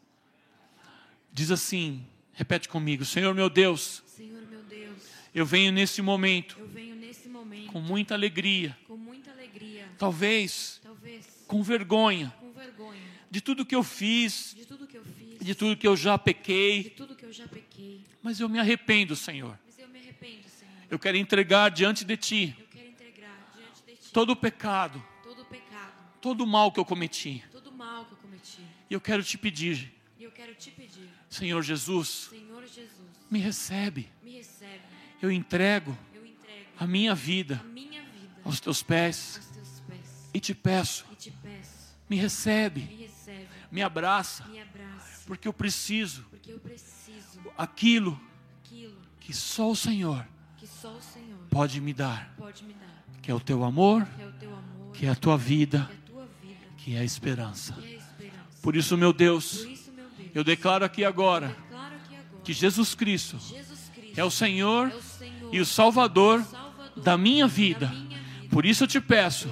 [1.33, 4.03] Diz assim, repete comigo, Senhor meu Deus.
[4.05, 5.03] Senhor meu Deus.
[5.33, 6.57] Eu venho nesse momento.
[6.67, 7.71] Venho nesse momento.
[7.71, 8.77] Com muita alegria.
[8.87, 9.87] Com muita alegria.
[9.97, 10.79] Talvez.
[10.83, 11.43] Talvez.
[11.47, 12.33] Com vergonha.
[12.39, 13.01] Com vergonha.
[13.29, 16.17] de tudo que eu fiz, de tudo que eu fiz, de tudo que eu já
[16.17, 18.01] pequei, eu já pequei.
[18.21, 19.57] mas eu me arrependo, Senhor.
[19.65, 20.73] Mas eu me arrependo, Senhor.
[20.89, 22.57] Eu quero entregar diante de Ti
[24.13, 27.43] todo o pecado, todo o pecado, todo o mal que eu cometi.
[27.51, 28.61] todo mal que eu cometi.
[28.89, 33.39] E eu quero te pedir, E eu quero te pedir, Senhor Jesus, Senhor Jesus, me
[33.39, 34.09] recebe.
[34.23, 34.81] me recebe.
[35.21, 39.79] Eu entrego Eu entrego a minha vida a minha vida aos teus pés aos teus
[39.87, 40.29] pés.
[40.33, 45.47] e te peço, e te peço, me recebe, me recebe, me abraça, me abraça, porque
[45.47, 48.19] eu preciso porque eu preciso aquilo
[48.65, 53.00] aquilo que só o Senhor que só o Senhor pode me dar, pode me dar,
[53.21, 55.89] que é o teu amor, que é o teu amor, que é a tua vida,
[56.77, 57.75] que é a é esperança.
[58.19, 58.29] é.
[58.61, 59.67] Por isso, meu Deus,
[60.33, 61.55] eu declaro aqui agora
[62.43, 63.37] que Jesus Cristo
[64.15, 64.91] é o Senhor
[65.51, 66.43] e o Salvador
[66.95, 67.91] da minha da vida.
[68.49, 69.49] Por isso eu te peço,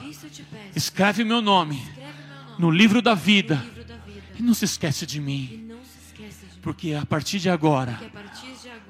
[0.76, 1.82] escreve meu nome
[2.57, 3.63] no livro da vida
[4.38, 5.72] e não se esquece de mim,
[6.61, 7.99] porque a partir de agora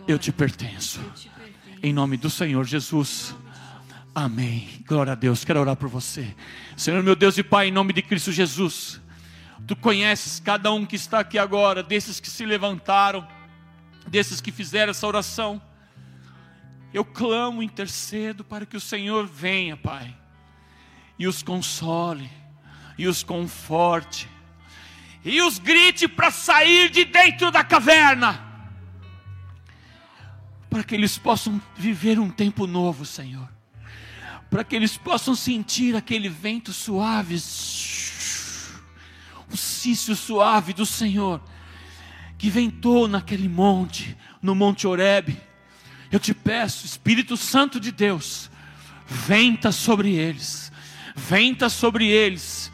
[0.08, 1.00] eu te pertenço.
[1.82, 3.36] Em nome do Senhor Jesus.
[4.14, 4.84] Amém.
[4.88, 5.46] Glória a Deus.
[5.46, 6.36] Quero orar por você.
[6.76, 9.00] Senhor, meu Deus e Pai, em nome de Cristo Jesus.
[9.68, 13.28] Tu conheces cada um que está aqui agora, desses que se levantaram,
[14.08, 15.62] desses que fizeram essa oração.
[16.94, 20.16] Eu clamo, intercedo para que o Senhor venha, Pai,
[21.18, 22.30] e os console,
[22.98, 24.28] e os conforte,
[25.24, 28.50] e os grite para sair de dentro da caverna
[30.70, 33.59] para que eles possam viver um tempo novo, Senhor.
[34.50, 37.36] Para que eles possam sentir aquele vento suave,
[39.52, 41.42] o cício suave do Senhor,
[42.38, 45.38] que ventou naquele monte, no Monte Oreb.
[46.12, 48.50] Eu te peço, Espírito Santo de Deus,
[49.06, 50.72] venta sobre eles,
[51.16, 52.72] venta sobre eles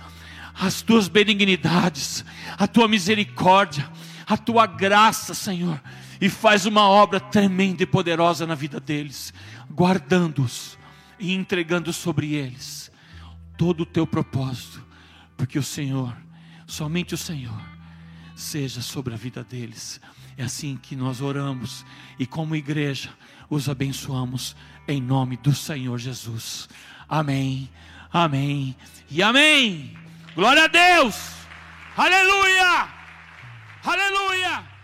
[0.58, 2.24] as tuas benignidades,
[2.58, 3.90] a tua misericórdia,
[4.26, 5.82] a tua graça, Senhor,
[6.22, 9.34] e faz uma obra tremenda e poderosa na vida deles,
[9.70, 10.78] guardando-os
[11.20, 12.92] e entregando sobre eles
[13.58, 14.86] todo o teu propósito,
[15.38, 16.16] porque o Senhor,
[16.68, 17.62] somente o Senhor,
[18.36, 20.02] seja sobre a vida deles.
[20.38, 21.86] É assim que nós oramos
[22.20, 23.10] e, como igreja,
[23.50, 24.56] os abençoamos
[24.88, 26.68] em nome do Senhor Jesus.
[27.08, 27.70] Amém,
[28.12, 28.76] amém
[29.10, 29.98] e amém.
[30.36, 31.16] Glória a Deus,
[31.96, 32.90] aleluia,
[33.84, 34.75] aleluia.